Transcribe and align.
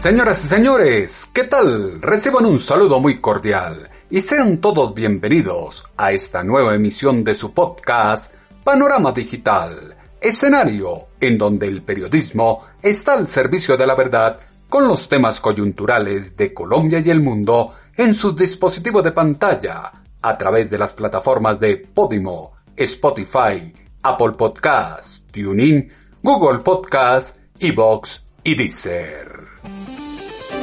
Señoras 0.00 0.42
y 0.46 0.48
señores, 0.48 1.28
¿qué 1.30 1.44
tal? 1.44 2.00
Reciban 2.00 2.46
un 2.46 2.58
saludo 2.58 3.00
muy 3.00 3.20
cordial 3.20 3.90
y 4.08 4.22
sean 4.22 4.56
todos 4.56 4.94
bienvenidos 4.94 5.84
a 5.94 6.12
esta 6.12 6.42
nueva 6.42 6.74
emisión 6.74 7.22
de 7.22 7.34
su 7.34 7.52
podcast 7.52 8.32
Panorama 8.64 9.12
Digital, 9.12 9.94
escenario 10.18 11.08
en 11.20 11.36
donde 11.36 11.66
el 11.66 11.82
periodismo 11.82 12.64
está 12.80 13.12
al 13.12 13.26
servicio 13.26 13.76
de 13.76 13.86
la 13.86 13.94
verdad 13.94 14.40
con 14.70 14.88
los 14.88 15.06
temas 15.06 15.38
coyunturales 15.38 16.34
de 16.34 16.54
Colombia 16.54 17.00
y 17.00 17.10
el 17.10 17.20
mundo 17.20 17.74
en 17.94 18.14
su 18.14 18.32
dispositivo 18.32 19.02
de 19.02 19.12
pantalla 19.12 19.92
a 20.22 20.38
través 20.38 20.70
de 20.70 20.78
las 20.78 20.94
plataformas 20.94 21.60
de 21.60 21.76
Podimo, 21.76 22.54
Spotify, 22.74 23.70
Apple 24.02 24.32
Podcasts, 24.32 25.24
TuneIn, 25.30 25.92
Google 26.22 26.60
Podcasts, 26.60 27.38
Evox 27.58 28.22
y 28.42 28.54
Deezer. 28.54 29.49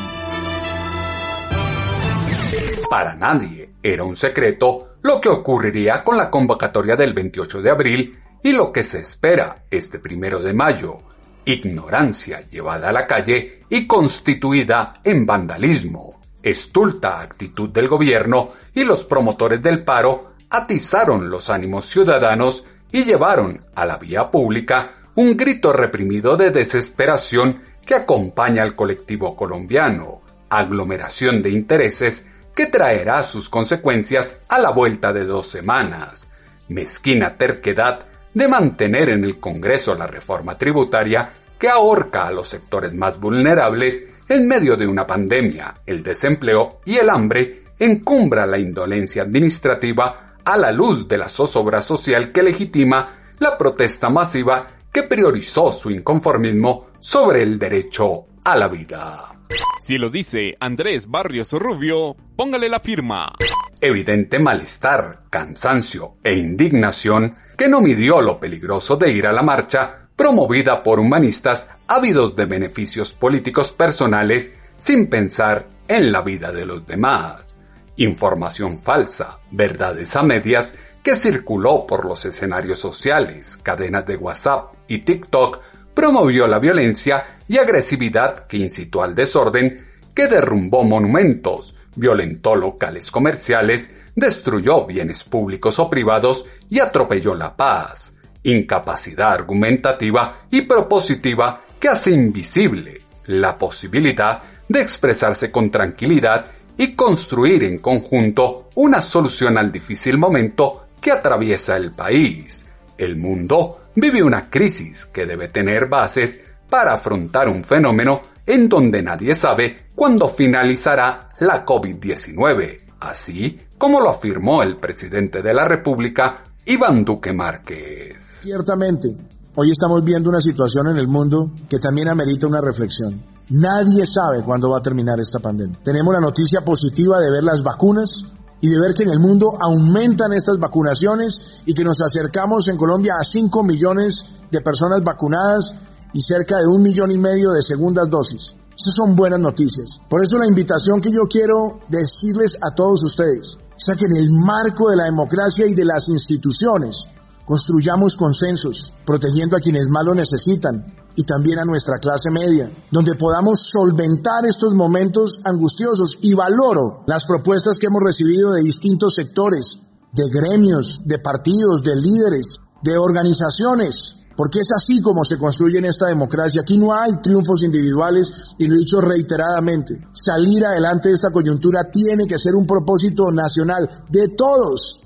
Para 2.89 3.15
nadie 3.17 3.69
era 3.83 4.05
un 4.05 4.17
secreto 4.17 4.95
lo 5.03 5.21
que 5.21 5.29
ocurriría 5.29 6.03
con 6.03 6.17
la 6.17 6.31
convocatoria 6.31 6.97
del 6.97 7.13
28 7.13 7.61
de 7.61 7.69
abril 7.69 8.24
y 8.45 8.53
lo 8.53 8.71
que 8.71 8.85
se 8.85 9.01
espera 9.01 9.65
este 9.71 9.99
primero 9.99 10.39
de 10.39 10.53
mayo, 10.53 11.01
ignorancia 11.47 12.43
llevada 12.43 12.91
a 12.91 12.93
la 12.93 13.07
calle 13.07 13.63
y 13.71 13.87
constituida 13.87 15.01
en 15.03 15.25
vandalismo. 15.25 16.21
Estulta 16.43 17.23
actitud 17.23 17.71
del 17.71 17.89
gobierno 17.89 18.53
y 18.75 18.85
los 18.85 19.05
promotores 19.07 19.63
del 19.63 19.83
paro 19.83 20.35
atizaron 20.51 21.31
los 21.31 21.49
ánimos 21.49 21.87
ciudadanos 21.87 22.65
y 22.93 23.05
llevaron 23.05 23.65
a 23.75 23.87
la 23.87 23.97
vía 23.97 24.31
pública 24.31 24.93
un 25.15 25.39
grito 25.39 25.73
reprimido 25.73 26.37
de 26.37 26.51
desesperación 26.51 27.63
que 27.87 27.95
acompaña 27.95 28.63
al 28.63 28.75
colectivo 28.75 29.35
colombiano, 29.35 30.21
aglomeración 30.51 31.43
de 31.43 31.49
intereses 31.49 32.27
que 32.55 32.67
traerá 32.67 33.25
sus 33.25 33.49
consecuencias 33.49 34.37
a 34.51 34.59
la 34.59 34.69
vuelta 34.69 35.15
de 35.15 35.25
dos 35.25 35.47
semanas, 35.47 36.29
mezquina 36.69 37.39
terquedad 37.39 38.07
de 38.35 38.49
mantener 38.49 39.11
en 39.11 39.25
el 39.25 39.39
Congreso 39.39 39.95
la 39.95 40.07
reforma 40.07 40.59
tributaria 40.59 41.33
que 41.59 41.69
ahorca 41.69 42.27
a 42.27 42.33
los 42.33 42.49
sectores 42.49 42.93
más 42.93 43.19
vulnerables 43.19 44.05
en 44.29 44.47
medio 44.49 44.77
de 44.77 44.87
una 44.87 45.07
pandemia, 45.07 45.83
el 45.87 46.03
desempleo 46.03 46.81
y 46.85 46.97
el 46.97 47.09
hambre 47.09 47.65
encumbra 47.79 48.47
la 48.47 48.59
indolencia 48.59 49.23
administrativa 49.23 50.35
a 50.45 50.57
la 50.57 50.73
luz 50.73 51.09
de 51.09 51.19
la 51.19 51.29
zozobra 51.29 51.81
social 51.81 52.33
que 52.33 52.43
legitima 52.43 53.13
la 53.39 53.57
protesta 53.57 54.11
masiva 54.11 54.67
que 54.93 55.05
priorizó 55.05 55.73
su 55.73 55.91
inconformismo 55.91 56.87
sobre 56.99 57.43
el 57.43 57.59
derecho 57.59 58.27
a 58.45 58.57
la 58.57 58.69
vida. 58.69 59.34
Si 59.81 59.99
lo 59.99 60.11
dice 60.11 60.57
Andrés 60.61 61.09
Barrios 61.09 61.53
Rubio, 61.53 62.17
póngale 62.37 62.69
la 62.69 62.81
firma. 62.81 63.33
Evidente 63.81 64.39
malestar, 64.39 65.25
cansancio 65.31 66.15
e 66.23 66.35
indignación 66.35 67.35
que 67.57 67.69
no 67.69 67.81
midió 67.81 68.21
lo 68.21 68.41
peligroso 68.41 68.97
de 68.97 69.13
ir 69.13 69.27
a 69.27 69.33
la 69.33 69.43
marcha 69.43 70.09
promovida 70.17 70.83
por 70.83 71.01
humanistas 71.01 71.69
ávidos 71.87 72.35
de 72.37 72.47
beneficios 72.47 73.13
políticos 73.13 73.73
personales 73.73 74.55
sin 74.79 75.09
pensar 75.09 75.67
en 75.89 76.13
la 76.13 76.23
vida 76.23 76.53
de 76.53 76.67
los 76.67 76.87
demás. 76.87 77.57
Información 77.97 78.79
falsa, 78.79 79.41
verdades 79.51 80.17
a 80.17 80.23
medias, 80.23 80.75
que 81.03 81.15
circuló 81.15 81.87
por 81.87 82.07
los 82.07 82.25
escenarios 82.25 82.79
sociales, 82.79 83.59
cadenas 83.63 84.07
de 84.07 84.17
WhatsApp 84.17 84.73
y 84.89 85.01
TikTok, 85.01 85.61
promovió 85.93 86.47
la 86.47 86.59
violencia 86.59 87.34
y 87.49 87.59
agresividad 87.59 88.47
que 88.47 88.59
incitó 88.59 89.03
al 89.03 89.15
desorden, 89.15 89.87
que 90.15 90.29
derrumbó 90.29 90.85
monumentos, 90.85 91.75
violentó 91.97 92.57
locales 92.57 93.11
comerciales, 93.11 93.91
destruyó 94.15 94.87
bienes 94.87 95.25
públicos 95.25 95.79
o 95.79 95.91
privados 95.91 96.47
y 96.71 96.81
atropelló 96.81 97.35
la 97.35 97.57
paz, 97.57 98.15
incapacidad 98.43 99.33
argumentativa 99.33 100.47
y 100.51 100.63
propositiva 100.63 101.63
que 101.81 101.89
hace 101.89 102.11
invisible 102.11 103.03
la 103.27 103.59
posibilidad 103.59 104.43
de 104.69 104.81
expresarse 104.81 105.51
con 105.51 105.71
tranquilidad 105.71 106.47
y 106.77 106.95
construir 106.95 107.65
en 107.65 107.79
conjunto 107.79 108.71
una 108.75 109.01
solución 109.01 109.59
al 109.59 109.71
difícil 109.71 110.19
momento 110.19 110.89
que 111.01 111.13
atraviesa 111.13 111.77
el 111.77 111.93
país. 111.93 112.65
El 112.97 113.17
mundo 113.17 113.83
vive 113.95 114.23
una 114.23 114.51
crisis 114.51 115.07
que 115.07 115.27
debe 115.27 115.49
tener 115.49 115.87
bases 115.87 116.39
para 116.69 116.95
afrontar 116.95 117.49
un 117.49 117.65
fenómeno 117.65 118.21
en 118.47 118.69
donde 118.69 119.03
nadie 119.03 119.35
sabe 119.35 119.89
cuándo 119.95 120.29
finalizará 120.29 121.27
la 121.41 121.65
COVID-19, 121.65 122.81
así 123.01 123.59
como 123.79 124.01
lo 124.01 124.11
afirmó 124.11 124.63
el 124.63 124.79
presidente 124.79 125.43
de 125.43 125.55
la 125.55 125.67
República, 125.67 126.45
Iván 126.67 127.05
Duque 127.05 127.33
Márquez. 127.33 128.41
Ciertamente, 128.43 129.09
hoy 129.55 129.71
estamos 129.71 130.03
viendo 130.03 130.31
una 130.31 130.41
situación 130.41 130.89
en 130.89 130.99
el 130.99 131.09
mundo 131.09 131.51
que 131.69 131.79
también 131.79 132.09
amerita 132.09 132.47
una 132.47 132.61
reflexión. 132.61 133.21
Nadie 133.51 134.07
sabe 134.07 134.43
cuándo 134.43 134.71
va 134.71 134.79
a 134.79 134.83
terminar 134.83 135.21
esta 135.21 135.39
pandemia. 135.39 135.79
Tenemos 135.83 136.15
la 136.15 136.21
noticia 136.21 136.63
positiva 136.63 137.19
de 137.21 137.31
ver 137.31 137.43
las 137.43 137.63
vacunas 137.63 138.25
y 138.61 138.71
de 138.71 138.81
ver 138.81 138.95
que 138.95 139.03
en 139.03 139.11
el 139.11 139.19
mundo 139.19 139.59
aumentan 139.61 140.33
estas 140.33 140.59
vacunaciones 140.59 141.61
y 141.67 141.75
que 141.75 141.85
nos 141.85 142.01
acercamos 142.01 142.69
en 142.69 142.79
Colombia 142.79 143.17
a 143.21 143.25
5 143.25 143.63
millones 143.63 144.25
de 144.51 144.63
personas 144.63 145.05
vacunadas 145.05 145.77
y 146.15 146.23
cerca 146.23 146.61
de 146.61 146.67
un 146.67 146.81
millón 146.81 147.11
y 147.11 147.19
medio 147.19 147.51
de 147.51 147.61
segundas 147.61 148.09
dosis. 148.09 148.55
Esas 148.77 148.95
son 148.95 149.15
buenas 149.15 149.41
noticias. 149.41 150.01
Por 150.09 150.25
eso 150.25 150.39
la 150.39 150.47
invitación 150.47 151.03
que 151.03 151.13
yo 151.13 151.29
quiero 151.29 151.81
decirles 151.89 152.57
a 152.63 152.75
todos 152.75 153.05
ustedes 153.05 153.59
es 153.77 153.97
que 153.99 154.07
en 154.07 154.17
el 154.17 154.31
marco 154.31 154.89
de 154.89 154.97
la 154.97 155.05
democracia 155.05 155.67
y 155.67 155.75
de 155.75 155.85
las 155.85 156.09
instituciones 156.09 157.09
construyamos 157.45 158.17
consensos, 158.17 158.95
protegiendo 159.05 159.57
a 159.57 159.61
quienes 159.61 159.87
más 159.89 160.05
lo 160.05 160.15
necesitan, 160.15 160.87
y 161.17 161.25
también 161.25 161.59
a 161.59 161.65
nuestra 161.65 161.99
clase 161.99 162.31
media, 162.31 162.71
donde 162.91 163.15
podamos 163.15 163.61
solventar 163.61 164.45
estos 164.47 164.75
momentos 164.75 165.41
angustiosos 165.45 166.19
y 166.23 166.35
valoro 166.35 167.05
las 167.07 167.25
propuestas 167.25 167.79
que 167.79 167.87
hemos 167.87 168.03
recibido 168.03 168.53
de 168.53 168.63
distintos 168.63 169.15
sectores, 169.15 169.79
de 170.13 170.29
gremios, 170.29 171.03
de 171.05 171.19
partidos, 171.19 171.83
de 171.83 171.97
líderes, 171.97 172.59
de 172.83 172.99
organizaciones, 172.99 174.24
porque 174.37 174.61
es 174.61 174.73
así 174.73 175.01
como 175.01 175.25
se 175.25 175.39
construye 175.39 175.79
en 175.79 175.85
esta 175.85 176.07
democracia. 176.07 176.63
Aquí 176.63 176.77
no 176.77 176.93
hay 176.93 177.13
triunfos 177.23 177.63
individuales 177.63 178.33
y 178.59 178.67
lo 178.67 178.75
he 178.75 178.81
dicho 178.81 179.01
reiteradamente. 179.01 180.09
Salir 180.13 180.65
adelante 180.65 181.09
de 181.09 181.15
esta 181.15 181.31
coyuntura 181.31 181.91
tiene 181.91 182.27
que 182.27 182.39
ser 182.39 182.55
un 182.55 182.67
propósito 182.67 183.31
nacional 183.31 183.89
de 184.09 184.29
todos. 184.29 185.01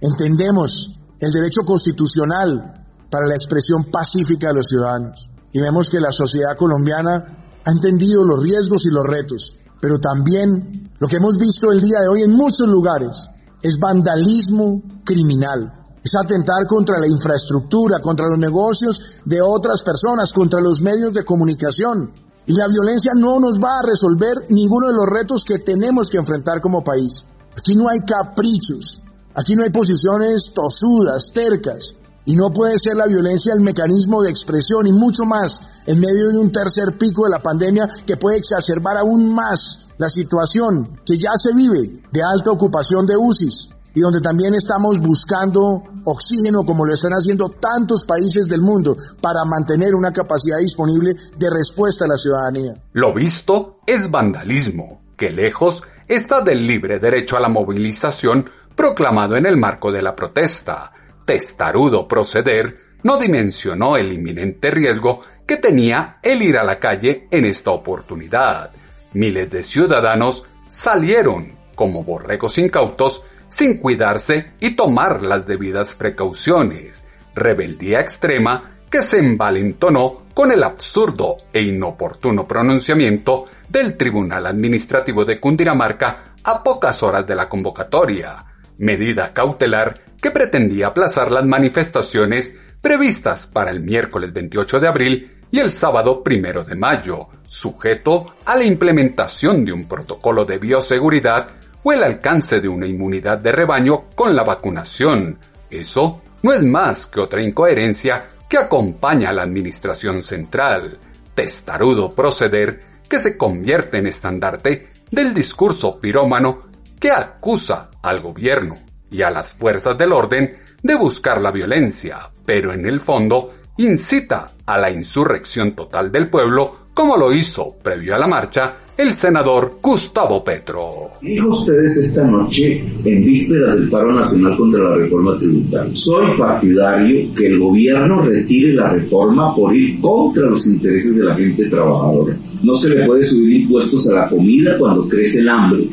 Entendemos 0.00 0.98
el 1.20 1.32
derecho 1.32 1.62
constitucional 1.62 2.86
para 3.10 3.26
la 3.26 3.36
expresión 3.36 3.84
pacífica 3.84 4.48
de 4.48 4.54
los 4.54 4.68
ciudadanos. 4.68 5.30
Y 5.52 5.60
vemos 5.60 5.88
que 5.88 6.00
la 6.00 6.10
sociedad 6.10 6.56
colombiana 6.56 7.60
ha 7.64 7.70
entendido 7.70 8.24
los 8.24 8.42
riesgos 8.42 8.86
y 8.86 8.90
los 8.90 9.04
retos. 9.06 9.56
Pero 9.80 10.00
también 10.00 10.92
lo 10.98 11.06
que 11.06 11.16
hemos 11.16 11.38
visto 11.38 11.70
el 11.70 11.80
día 11.80 12.00
de 12.00 12.08
hoy 12.08 12.22
en 12.22 12.32
muchos 12.32 12.66
lugares 12.66 13.28
es 13.62 13.78
vandalismo 13.78 14.82
criminal 15.04 15.83
es 16.04 16.14
atentar 16.14 16.66
contra 16.66 16.98
la 16.98 17.08
infraestructura, 17.08 18.00
contra 18.00 18.28
los 18.28 18.38
negocios 18.38 19.00
de 19.24 19.40
otras 19.40 19.80
personas, 19.80 20.34
contra 20.34 20.60
los 20.60 20.82
medios 20.82 21.14
de 21.14 21.24
comunicación. 21.24 22.12
Y 22.46 22.52
la 22.52 22.68
violencia 22.68 23.12
no 23.14 23.40
nos 23.40 23.58
va 23.58 23.78
a 23.78 23.86
resolver 23.86 24.46
ninguno 24.50 24.88
de 24.88 24.92
los 24.92 25.06
retos 25.08 25.46
que 25.46 25.60
tenemos 25.60 26.10
que 26.10 26.18
enfrentar 26.18 26.60
como 26.60 26.84
país. 26.84 27.24
Aquí 27.56 27.74
no 27.74 27.88
hay 27.88 28.00
caprichos, 28.00 29.00
aquí 29.34 29.56
no 29.56 29.62
hay 29.62 29.70
posiciones 29.70 30.52
tosudas, 30.54 31.32
tercas. 31.32 31.94
Y 32.26 32.36
no 32.36 32.52
puede 32.52 32.78
ser 32.78 32.96
la 32.96 33.06
violencia 33.06 33.54
el 33.54 33.60
mecanismo 33.60 34.22
de 34.22 34.30
expresión 34.30 34.86
y 34.86 34.92
mucho 34.92 35.24
más 35.24 35.60
en 35.86 36.00
medio 36.00 36.28
de 36.28 36.38
un 36.38 36.52
tercer 36.52 36.98
pico 36.98 37.24
de 37.24 37.30
la 37.30 37.42
pandemia 37.42 37.88
que 38.06 38.18
puede 38.18 38.38
exacerbar 38.38 38.98
aún 38.98 39.34
más 39.34 39.88
la 39.96 40.08
situación 40.08 41.00
que 41.04 41.18
ya 41.18 41.32
se 41.36 41.54
vive 41.54 42.02
de 42.12 42.22
alta 42.22 42.50
ocupación 42.50 43.06
de 43.06 43.16
UCIs, 43.16 43.68
y 43.94 44.00
donde 44.00 44.20
también 44.20 44.54
estamos 44.54 44.98
buscando 44.98 45.84
oxígeno 46.04 46.64
como 46.64 46.84
lo 46.84 46.92
están 46.92 47.12
haciendo 47.12 47.48
tantos 47.48 48.04
países 48.04 48.46
del 48.46 48.60
mundo 48.60 48.96
para 49.20 49.44
mantener 49.44 49.94
una 49.94 50.12
capacidad 50.12 50.58
disponible 50.58 51.14
de 51.36 51.50
respuesta 51.50 52.04
a 52.04 52.08
la 52.08 52.16
ciudadanía. 52.16 52.74
Lo 52.92 53.14
visto 53.14 53.78
es 53.86 54.10
vandalismo, 54.10 55.02
que 55.16 55.30
lejos 55.30 55.82
está 56.08 56.42
del 56.42 56.66
libre 56.66 56.98
derecho 56.98 57.36
a 57.36 57.40
la 57.40 57.48
movilización 57.48 58.50
proclamado 58.74 59.36
en 59.36 59.46
el 59.46 59.56
marco 59.56 59.92
de 59.92 60.02
la 60.02 60.16
protesta. 60.16 60.92
Testarudo 61.24 62.06
proceder 62.08 62.76
no 63.04 63.16
dimensionó 63.16 63.96
el 63.96 64.12
inminente 64.12 64.70
riesgo 64.70 65.20
que 65.46 65.58
tenía 65.58 66.18
el 66.22 66.42
ir 66.42 66.58
a 66.58 66.64
la 66.64 66.78
calle 66.78 67.28
en 67.30 67.44
esta 67.44 67.70
oportunidad. 67.70 68.72
Miles 69.12 69.50
de 69.50 69.62
ciudadanos 69.62 70.44
salieron 70.68 71.56
como 71.74 72.02
borregos 72.02 72.58
incautos 72.58 73.22
sin 73.48 73.78
cuidarse 73.78 74.52
y 74.60 74.76
tomar 74.76 75.22
las 75.22 75.46
debidas 75.46 75.94
precauciones. 75.94 77.04
Rebeldía 77.34 78.00
extrema 78.00 78.74
que 78.90 79.02
se 79.02 79.18
envalentonó 79.18 80.24
con 80.34 80.52
el 80.52 80.62
absurdo 80.62 81.36
e 81.52 81.62
inoportuno 81.62 82.46
pronunciamiento 82.46 83.46
del 83.68 83.96
Tribunal 83.96 84.46
Administrativo 84.46 85.24
de 85.24 85.40
Cundinamarca 85.40 86.34
a 86.44 86.62
pocas 86.62 87.02
horas 87.02 87.26
de 87.26 87.34
la 87.34 87.48
convocatoria, 87.48 88.44
medida 88.78 89.32
cautelar 89.32 89.98
que 90.20 90.30
pretendía 90.30 90.88
aplazar 90.88 91.30
las 91.30 91.44
manifestaciones 91.44 92.56
previstas 92.80 93.46
para 93.46 93.70
el 93.70 93.80
miércoles 93.80 94.32
28 94.32 94.80
de 94.80 94.88
abril 94.88 95.30
y 95.50 95.58
el 95.58 95.72
sábado 95.72 96.22
1 96.24 96.64
de 96.64 96.74
mayo, 96.74 97.28
sujeto 97.44 98.26
a 98.44 98.56
la 98.56 98.64
implementación 98.64 99.64
de 99.64 99.72
un 99.72 99.86
protocolo 99.86 100.44
de 100.44 100.58
bioseguridad 100.58 101.48
o 101.84 101.92
el 101.92 102.02
alcance 102.02 102.60
de 102.60 102.68
una 102.68 102.86
inmunidad 102.86 103.38
de 103.38 103.52
rebaño 103.52 104.06
con 104.16 104.34
la 104.34 104.42
vacunación. 104.42 105.38
Eso 105.70 106.22
no 106.42 106.52
es 106.52 106.64
más 106.64 107.06
que 107.06 107.20
otra 107.20 107.42
incoherencia 107.42 108.26
que 108.48 108.58
acompaña 108.58 109.30
a 109.30 109.32
la 109.32 109.42
administración 109.42 110.22
central. 110.22 110.98
Testarudo 111.34 112.14
proceder 112.14 112.80
que 113.08 113.18
se 113.18 113.36
convierte 113.36 113.98
en 113.98 114.06
estandarte 114.06 114.88
del 115.10 115.32
discurso 115.32 116.00
pirómano 116.00 116.60
que 116.98 117.10
acusa 117.10 117.90
al 118.02 118.20
gobierno 118.20 118.78
y 119.10 119.22
a 119.22 119.30
las 119.30 119.52
fuerzas 119.52 119.96
del 119.96 120.12
orden 120.12 120.56
de 120.82 120.94
buscar 120.96 121.40
la 121.40 121.50
violencia, 121.50 122.30
pero 122.44 122.72
en 122.72 122.86
el 122.86 122.98
fondo 122.98 123.50
incita 123.76 124.52
a 124.66 124.78
la 124.78 124.90
insurrección 124.90 125.72
total 125.72 126.12
del 126.12 126.28
pueblo 126.28 126.84
como 126.94 127.16
lo 127.16 127.32
hizo 127.32 127.76
previo 127.82 128.14
a 128.14 128.18
la 128.18 128.28
marcha 128.28 128.76
el 128.96 129.12
senador 129.12 129.78
Gustavo 129.82 130.44
Petro. 130.44 131.08
Dijo 131.20 131.48
ustedes 131.48 131.96
esta 131.96 132.24
noche, 132.30 132.84
en 133.04 133.24
vísperas 133.24 133.74
del 133.74 133.90
paro 133.90 134.12
nacional 134.12 134.56
contra 134.56 134.84
la 134.84 134.96
reforma 134.96 135.36
tributaria, 135.36 135.96
soy 135.96 136.38
partidario 136.38 137.34
que 137.34 137.48
el 137.48 137.58
gobierno 137.58 138.22
retire 138.22 138.74
la 138.74 138.90
reforma 138.90 139.52
por 139.56 139.74
ir 139.74 140.00
contra 140.00 140.46
los 140.46 140.64
intereses 140.68 141.16
de 141.16 141.24
la 141.24 141.34
gente 141.34 141.68
trabajadora. 141.68 142.36
No 142.62 142.74
se 142.76 142.90
le 142.90 143.04
puede 143.04 143.24
subir 143.24 143.62
impuestos 143.62 144.08
a 144.10 144.14
la 144.14 144.28
comida 144.28 144.78
cuando 144.78 145.08
crece 145.08 145.40
el 145.40 145.48
hambre. 145.48 145.88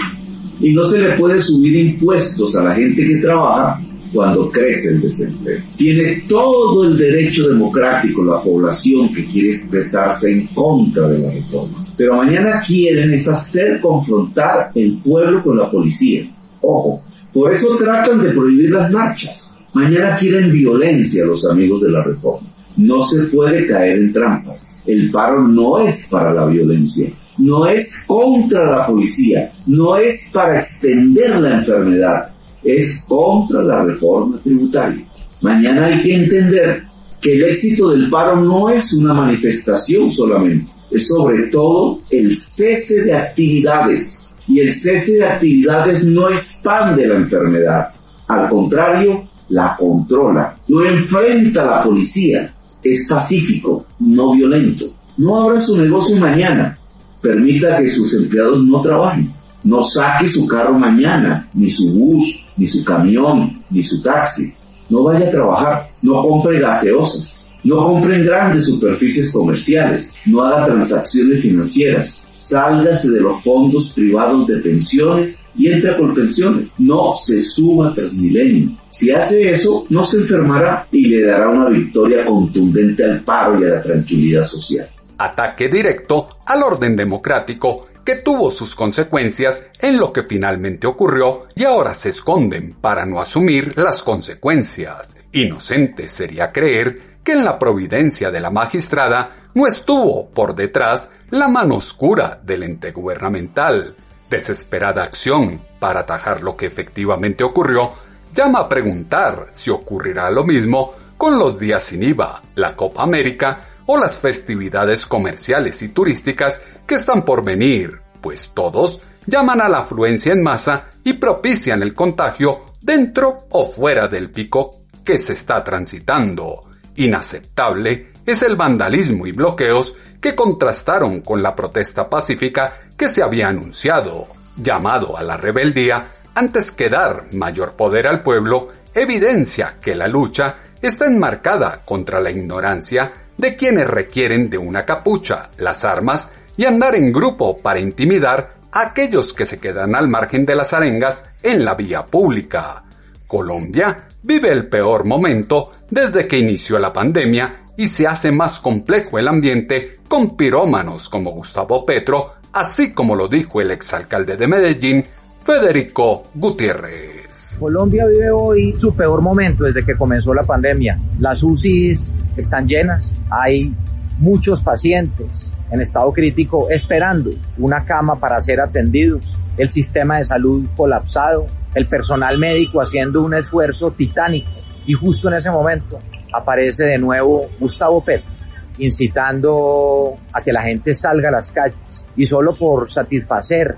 Y 0.59 0.73
no 0.73 0.87
se 0.87 0.99
le 0.99 1.17
puede 1.17 1.41
subir 1.41 1.75
impuestos 1.75 2.55
a 2.55 2.63
la 2.63 2.75
gente 2.75 3.03
que 3.03 3.15
trabaja 3.15 3.81
cuando 4.11 4.49
crece 4.49 4.89
el 4.89 5.01
desempleo. 5.01 5.61
Tiene 5.77 6.23
todo 6.27 6.85
el 6.85 6.97
derecho 6.97 7.47
democrático 7.47 8.23
la 8.23 8.41
población 8.41 9.13
que 9.13 9.25
quiere 9.25 9.49
expresarse 9.49 10.31
en 10.31 10.47
contra 10.47 11.07
de 11.07 11.19
la 11.19 11.31
reforma. 11.31 11.77
Pero 11.95 12.17
mañana 12.17 12.61
quieren 12.65 13.11
es 13.13 13.27
hacer 13.27 13.79
confrontar 13.79 14.71
el 14.75 14.97
pueblo 14.97 15.43
con 15.43 15.57
la 15.57 15.69
policía. 15.69 16.29
Ojo, 16.61 17.03
por 17.33 17.53
eso 17.53 17.77
tratan 17.77 18.21
de 18.23 18.31
prohibir 18.31 18.71
las 18.71 18.91
marchas. 18.91 19.65
Mañana 19.73 20.17
quieren 20.17 20.51
violencia 20.51 21.25
los 21.25 21.49
amigos 21.49 21.81
de 21.81 21.91
la 21.91 22.03
reforma. 22.03 22.49
No 22.77 23.03
se 23.03 23.23
puede 23.25 23.67
caer 23.67 23.99
en 23.99 24.13
trampas. 24.13 24.81
El 24.85 25.11
paro 25.11 25.47
no 25.47 25.79
es 25.79 26.07
para 26.09 26.33
la 26.33 26.45
violencia, 26.45 27.11
no 27.37 27.67
es 27.67 28.03
contra 28.05 28.69
la 28.69 28.87
policía, 28.87 29.51
no 29.67 29.97
es 29.97 30.31
para 30.33 30.55
extender 30.55 31.39
la 31.39 31.59
enfermedad, 31.59 32.30
es 32.63 33.05
contra 33.07 33.63
la 33.63 33.83
reforma 33.83 34.37
tributaria. 34.41 35.05
Mañana 35.41 35.87
hay 35.87 36.01
que 36.03 36.15
entender 36.15 36.83
que 37.19 37.33
el 37.33 37.43
éxito 37.43 37.89
del 37.89 38.09
paro 38.09 38.41
no 38.41 38.69
es 38.69 38.93
una 38.93 39.13
manifestación 39.13 40.11
solamente, 40.11 40.71
es 40.89 41.07
sobre 41.07 41.47
todo 41.47 41.99
el 42.09 42.35
cese 42.35 43.03
de 43.03 43.13
actividades. 43.13 44.41
Y 44.47 44.59
el 44.59 44.73
cese 44.73 45.13
de 45.13 45.25
actividades 45.25 46.03
no 46.03 46.29
expande 46.29 47.07
la 47.07 47.15
enfermedad, 47.15 47.87
al 48.27 48.49
contrario, 48.49 49.27
la 49.49 49.75
controla, 49.77 50.55
no 50.67 50.85
enfrenta 50.85 51.65
la 51.65 51.83
policía, 51.83 52.53
es 52.83 53.07
pacífico, 53.07 53.85
no 53.99 54.33
violento. 54.33 54.85
No 55.17 55.41
abra 55.41 55.59
su 55.59 55.77
negocio 55.77 56.15
mañana, 56.17 56.79
permita 57.19 57.81
que 57.81 57.89
sus 57.89 58.13
empleados 58.13 58.63
no 58.63 58.81
trabajen 58.81 59.41
no 59.63 59.83
saque 59.83 60.27
su 60.27 60.47
carro 60.47 60.73
mañana, 60.73 61.47
ni 61.53 61.69
su 61.69 61.93
bus, 61.93 62.40
ni 62.61 62.67
su 62.67 62.85
camión, 62.85 63.63
ni 63.71 63.81
su 63.81 64.03
taxi. 64.03 64.53
No 64.87 65.05
vaya 65.05 65.27
a 65.27 65.31
trabajar, 65.31 65.89
no 66.03 66.21
compre 66.21 66.59
gaseosas, 66.59 67.57
no 67.63 67.77
compre 67.77 68.17
en 68.17 68.25
grandes 68.25 68.67
superficies 68.67 69.31
comerciales, 69.31 70.19
no 70.27 70.43
haga 70.43 70.67
transacciones 70.67 71.41
financieras, 71.41 72.07
sálgase 72.07 73.09
de 73.09 73.21
los 73.21 73.43
fondos 73.43 73.93
privados 73.93 74.45
de 74.45 74.57
pensiones 74.57 75.53
y 75.57 75.71
entre 75.71 75.93
por 75.93 76.13
pensiones. 76.13 76.71
No 76.77 77.15
se 77.15 77.41
suba 77.41 77.95
tras 77.95 78.13
milenio. 78.13 78.77
Si 78.91 79.09
hace 79.09 79.49
eso, 79.49 79.87
no 79.89 80.03
se 80.03 80.17
enfermará 80.17 80.87
y 80.91 81.07
le 81.07 81.23
dará 81.23 81.49
una 81.49 81.67
victoria 81.67 82.23
contundente 82.27 83.03
al 83.03 83.23
paro 83.23 83.59
y 83.59 83.63
a 83.63 83.69
la 83.69 83.81
tranquilidad 83.81 84.43
social. 84.43 84.87
Ataque 85.17 85.67
directo 85.67 86.27
al 86.45 86.61
orden 86.61 86.95
democrático 86.95 87.85
que 88.03 88.15
tuvo 88.15 88.51
sus 88.51 88.75
consecuencias 88.75 89.67
en 89.79 89.99
lo 89.99 90.11
que 90.11 90.23
finalmente 90.23 90.87
ocurrió 90.87 91.47
y 91.55 91.63
ahora 91.63 91.93
se 91.93 92.09
esconden 92.09 92.73
para 92.73 93.05
no 93.05 93.19
asumir 93.19 93.77
las 93.77 94.03
consecuencias. 94.03 95.09
Inocente 95.31 96.07
sería 96.07 96.51
creer 96.51 97.19
que 97.23 97.33
en 97.33 97.45
la 97.45 97.59
providencia 97.59 98.31
de 98.31 98.39
la 98.39 98.49
magistrada 98.49 99.49
no 99.53 99.67
estuvo 99.67 100.29
por 100.29 100.55
detrás 100.55 101.09
la 101.29 101.47
mano 101.47 101.75
oscura 101.75 102.39
del 102.43 102.63
ente 102.63 102.91
gubernamental. 102.91 103.95
Desesperada 104.29 105.03
acción 105.03 105.61
para 105.79 106.01
atajar 106.01 106.41
lo 106.41 106.55
que 106.55 106.65
efectivamente 106.65 107.43
ocurrió 107.43 107.93
llama 108.33 108.59
a 108.59 108.69
preguntar 108.69 109.47
si 109.51 109.69
ocurrirá 109.69 110.31
lo 110.31 110.43
mismo 110.43 110.93
con 111.17 111.37
los 111.37 111.59
días 111.59 111.83
sin 111.83 112.01
IVA, 112.01 112.41
la 112.55 112.75
Copa 112.75 113.03
América 113.03 113.70
o 113.93 113.97
las 113.97 114.19
festividades 114.19 115.05
comerciales 115.05 115.81
y 115.81 115.89
turísticas 115.89 116.61
que 116.87 116.95
están 116.95 117.25
por 117.25 117.43
venir, 117.43 117.99
pues 118.21 118.51
todos 118.53 119.01
llaman 119.25 119.59
a 119.59 119.67
la 119.67 119.79
afluencia 119.79 120.31
en 120.31 120.41
masa 120.41 120.85
y 121.03 121.11
propician 121.11 121.83
el 121.83 121.93
contagio 121.93 122.67
dentro 122.79 123.47
o 123.49 123.65
fuera 123.65 124.07
del 124.07 124.31
pico 124.31 124.83
que 125.03 125.19
se 125.19 125.33
está 125.33 125.61
transitando. 125.61 126.69
Inaceptable 126.95 128.13
es 128.25 128.41
el 128.43 128.55
vandalismo 128.55 129.27
y 129.27 129.33
bloqueos 129.33 129.93
que 130.21 130.35
contrastaron 130.35 131.19
con 131.19 131.43
la 131.43 131.53
protesta 131.53 132.09
pacífica 132.09 132.79
que 132.95 133.09
se 133.09 133.21
había 133.21 133.49
anunciado, 133.49 134.27
llamado 134.55 135.17
a 135.17 135.21
la 135.21 135.35
rebeldía 135.35 136.13
antes 136.33 136.71
que 136.71 136.87
dar 136.87 137.25
mayor 137.33 137.73
poder 137.73 138.07
al 138.07 138.23
pueblo, 138.23 138.69
evidencia 138.93 139.79
que 139.81 139.95
la 139.95 140.07
lucha 140.07 140.59
está 140.81 141.07
enmarcada 141.07 141.81
contra 141.83 142.21
la 142.21 142.31
ignorancia 142.31 143.21
de 143.41 143.55
quienes 143.55 143.89
requieren 143.89 144.51
de 144.51 144.59
una 144.59 144.85
capucha, 144.85 145.49
las 145.57 145.83
armas 145.83 146.29
y 146.55 146.65
andar 146.65 146.93
en 146.93 147.11
grupo 147.11 147.57
para 147.57 147.79
intimidar 147.79 148.51
a 148.71 148.81
aquellos 148.81 149.33
que 149.33 149.47
se 149.47 149.59
quedan 149.59 149.95
al 149.95 150.07
margen 150.07 150.45
de 150.45 150.55
las 150.55 150.73
arengas 150.73 151.23
en 151.41 151.65
la 151.65 151.73
vía 151.73 152.05
pública. 152.05 152.83
Colombia 153.25 154.09
vive 154.21 154.51
el 154.51 154.69
peor 154.69 155.05
momento 155.05 155.71
desde 155.89 156.27
que 156.27 156.37
inició 156.37 156.77
la 156.77 156.93
pandemia 156.93 157.55
y 157.75 157.87
se 157.87 158.05
hace 158.05 158.31
más 158.31 158.59
complejo 158.59 159.17
el 159.17 159.27
ambiente 159.27 160.01
con 160.07 160.37
pirómanos 160.37 161.09
como 161.09 161.31
Gustavo 161.31 161.83
Petro, 161.83 162.33
así 162.53 162.93
como 162.93 163.15
lo 163.15 163.27
dijo 163.27 163.59
el 163.59 163.71
exalcalde 163.71 164.37
de 164.37 164.47
Medellín, 164.47 165.03
Federico 165.43 166.25
Gutiérrez. 166.35 167.57
Colombia 167.59 168.05
vive 168.05 168.29
hoy 168.29 168.75
su 168.79 168.93
peor 168.93 169.19
momento 169.19 169.63
desde 169.63 169.83
que 169.83 169.95
comenzó 169.95 170.31
la 170.31 170.43
pandemia. 170.43 170.99
Las 171.17 171.41
UCIs 171.41 171.99
están 172.41 172.67
llenas, 172.67 173.11
hay 173.29 173.73
muchos 174.19 174.61
pacientes 174.61 175.51
en 175.71 175.81
estado 175.81 176.11
crítico 176.11 176.69
esperando 176.69 177.31
una 177.57 177.83
cama 177.85 178.15
para 178.15 178.39
ser 178.41 178.59
atendidos, 178.59 179.25
el 179.57 179.69
sistema 179.69 180.17
de 180.17 180.25
salud 180.25 180.65
colapsado, 180.75 181.45
el 181.73 181.85
personal 181.85 182.37
médico 182.37 182.81
haciendo 182.81 183.21
un 183.21 183.33
esfuerzo 183.33 183.91
titánico. 183.91 184.49
Y 184.85 184.93
justo 184.93 185.29
en 185.29 185.35
ese 185.35 185.49
momento 185.49 185.99
aparece 186.33 186.83
de 186.83 186.97
nuevo 186.97 187.47
Gustavo 187.59 188.03
Petro 188.03 188.29
incitando 188.77 190.15
a 190.33 190.41
que 190.41 190.51
la 190.51 190.63
gente 190.63 190.93
salga 190.93 191.29
a 191.29 191.33
las 191.33 191.51
calles. 191.51 191.77
Y 192.15 192.25
solo 192.25 192.53
por 192.53 192.89
satisfacer 192.89 193.75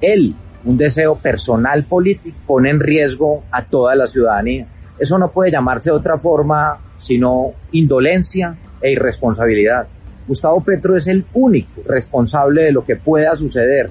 él 0.00 0.34
un 0.64 0.76
deseo 0.76 1.16
personal 1.16 1.84
político, 1.84 2.36
pone 2.46 2.70
en 2.70 2.80
riesgo 2.80 3.42
a 3.50 3.64
toda 3.64 3.94
la 3.94 4.06
ciudadanía. 4.06 4.66
Eso 4.98 5.18
no 5.18 5.30
puede 5.30 5.50
llamarse 5.50 5.90
de 5.90 5.96
otra 5.96 6.18
forma 6.18 6.78
sino 6.98 7.52
indolencia 7.72 8.56
e 8.80 8.92
irresponsabilidad. 8.92 9.86
Gustavo 10.26 10.62
Petro 10.62 10.96
es 10.96 11.06
el 11.06 11.24
único 11.34 11.82
responsable 11.86 12.64
de 12.64 12.72
lo 12.72 12.84
que 12.84 12.96
pueda 12.96 13.36
suceder 13.36 13.90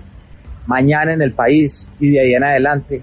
mañana 0.66 1.14
en 1.14 1.22
el 1.22 1.34
país 1.34 1.90
y 2.00 2.12
de 2.12 2.22
ahí 2.22 2.34
en 2.34 2.44
adelante 2.44 3.02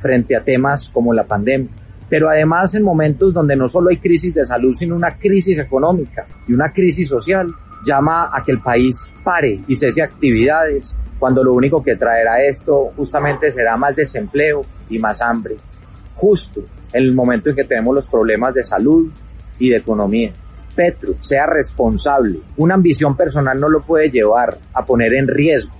frente 0.00 0.36
a 0.36 0.42
temas 0.42 0.90
como 0.90 1.12
la 1.12 1.24
pandemia. 1.24 1.70
Pero 2.08 2.28
además 2.28 2.74
en 2.74 2.82
momentos 2.82 3.34
donde 3.34 3.56
no 3.56 3.68
solo 3.68 3.90
hay 3.90 3.98
crisis 3.98 4.34
de 4.34 4.44
salud, 4.44 4.72
sino 4.74 4.94
una 4.94 5.16
crisis 5.16 5.58
económica 5.58 6.26
y 6.46 6.52
una 6.52 6.72
crisis 6.72 7.08
social, 7.08 7.48
llama 7.84 8.30
a 8.32 8.42
que 8.44 8.52
el 8.52 8.60
país 8.60 8.96
pare 9.22 9.60
y 9.66 9.74
cese 9.74 10.02
actividades, 10.02 10.96
cuando 11.18 11.42
lo 11.42 11.54
único 11.54 11.82
que 11.82 11.96
traerá 11.96 12.44
esto 12.44 12.92
justamente 12.96 13.52
será 13.52 13.76
más 13.76 13.96
desempleo 13.96 14.62
y 14.88 14.98
más 14.98 15.20
hambre, 15.20 15.56
justo 16.16 16.62
en 16.92 17.04
el 17.04 17.14
momento 17.14 17.50
en 17.50 17.56
que 17.56 17.64
tenemos 17.64 17.94
los 17.94 18.06
problemas 18.06 18.54
de 18.54 18.64
salud 18.64 19.10
y 19.58 19.70
de 19.70 19.76
economía. 19.76 20.32
Petro 20.74 21.14
sea 21.22 21.46
responsable. 21.46 22.40
Una 22.58 22.74
ambición 22.74 23.16
personal 23.16 23.58
no 23.58 23.68
lo 23.68 23.80
puede 23.80 24.10
llevar 24.10 24.58
a 24.74 24.84
poner 24.84 25.14
en 25.14 25.28
riesgo 25.28 25.74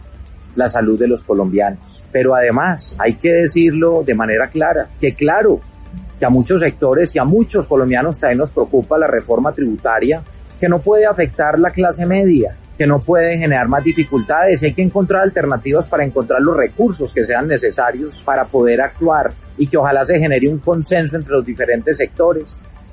la 0.54 0.68
salud 0.68 0.98
de 0.98 1.08
los 1.08 1.22
colombianos. 1.24 2.02
Pero 2.10 2.34
además 2.34 2.94
hay 2.98 3.14
que 3.16 3.30
decirlo 3.30 4.02
de 4.04 4.14
manera 4.14 4.48
clara, 4.48 4.88
que 5.00 5.12
claro, 5.12 5.60
que 6.18 6.24
a 6.24 6.30
muchos 6.30 6.60
sectores 6.60 7.14
y 7.14 7.18
a 7.18 7.24
muchos 7.24 7.66
colombianos 7.66 8.18
también 8.18 8.38
nos 8.38 8.50
preocupa 8.50 8.96
la 8.98 9.06
reforma 9.06 9.52
tributaria, 9.52 10.22
que 10.58 10.68
no 10.68 10.78
puede 10.78 11.04
afectar 11.04 11.58
la 11.58 11.68
clase 11.68 12.06
media, 12.06 12.56
que 12.76 12.86
no 12.86 13.00
pueden 13.00 13.40
generar 13.40 13.68
más 13.68 13.82
dificultades. 13.82 14.62
Hay 14.62 14.74
que 14.74 14.82
encontrar 14.82 15.22
alternativas 15.22 15.86
para 15.86 16.04
encontrar 16.04 16.40
los 16.40 16.56
recursos 16.56 17.12
que 17.12 17.24
sean 17.24 17.48
necesarios 17.48 18.16
para 18.24 18.44
poder 18.44 18.80
actuar 18.82 19.32
y 19.56 19.66
que 19.66 19.76
ojalá 19.76 20.04
se 20.04 20.18
genere 20.18 20.48
un 20.48 20.58
consenso 20.58 21.16
entre 21.16 21.32
los 21.32 21.44
diferentes 21.44 21.96
sectores 21.96 22.44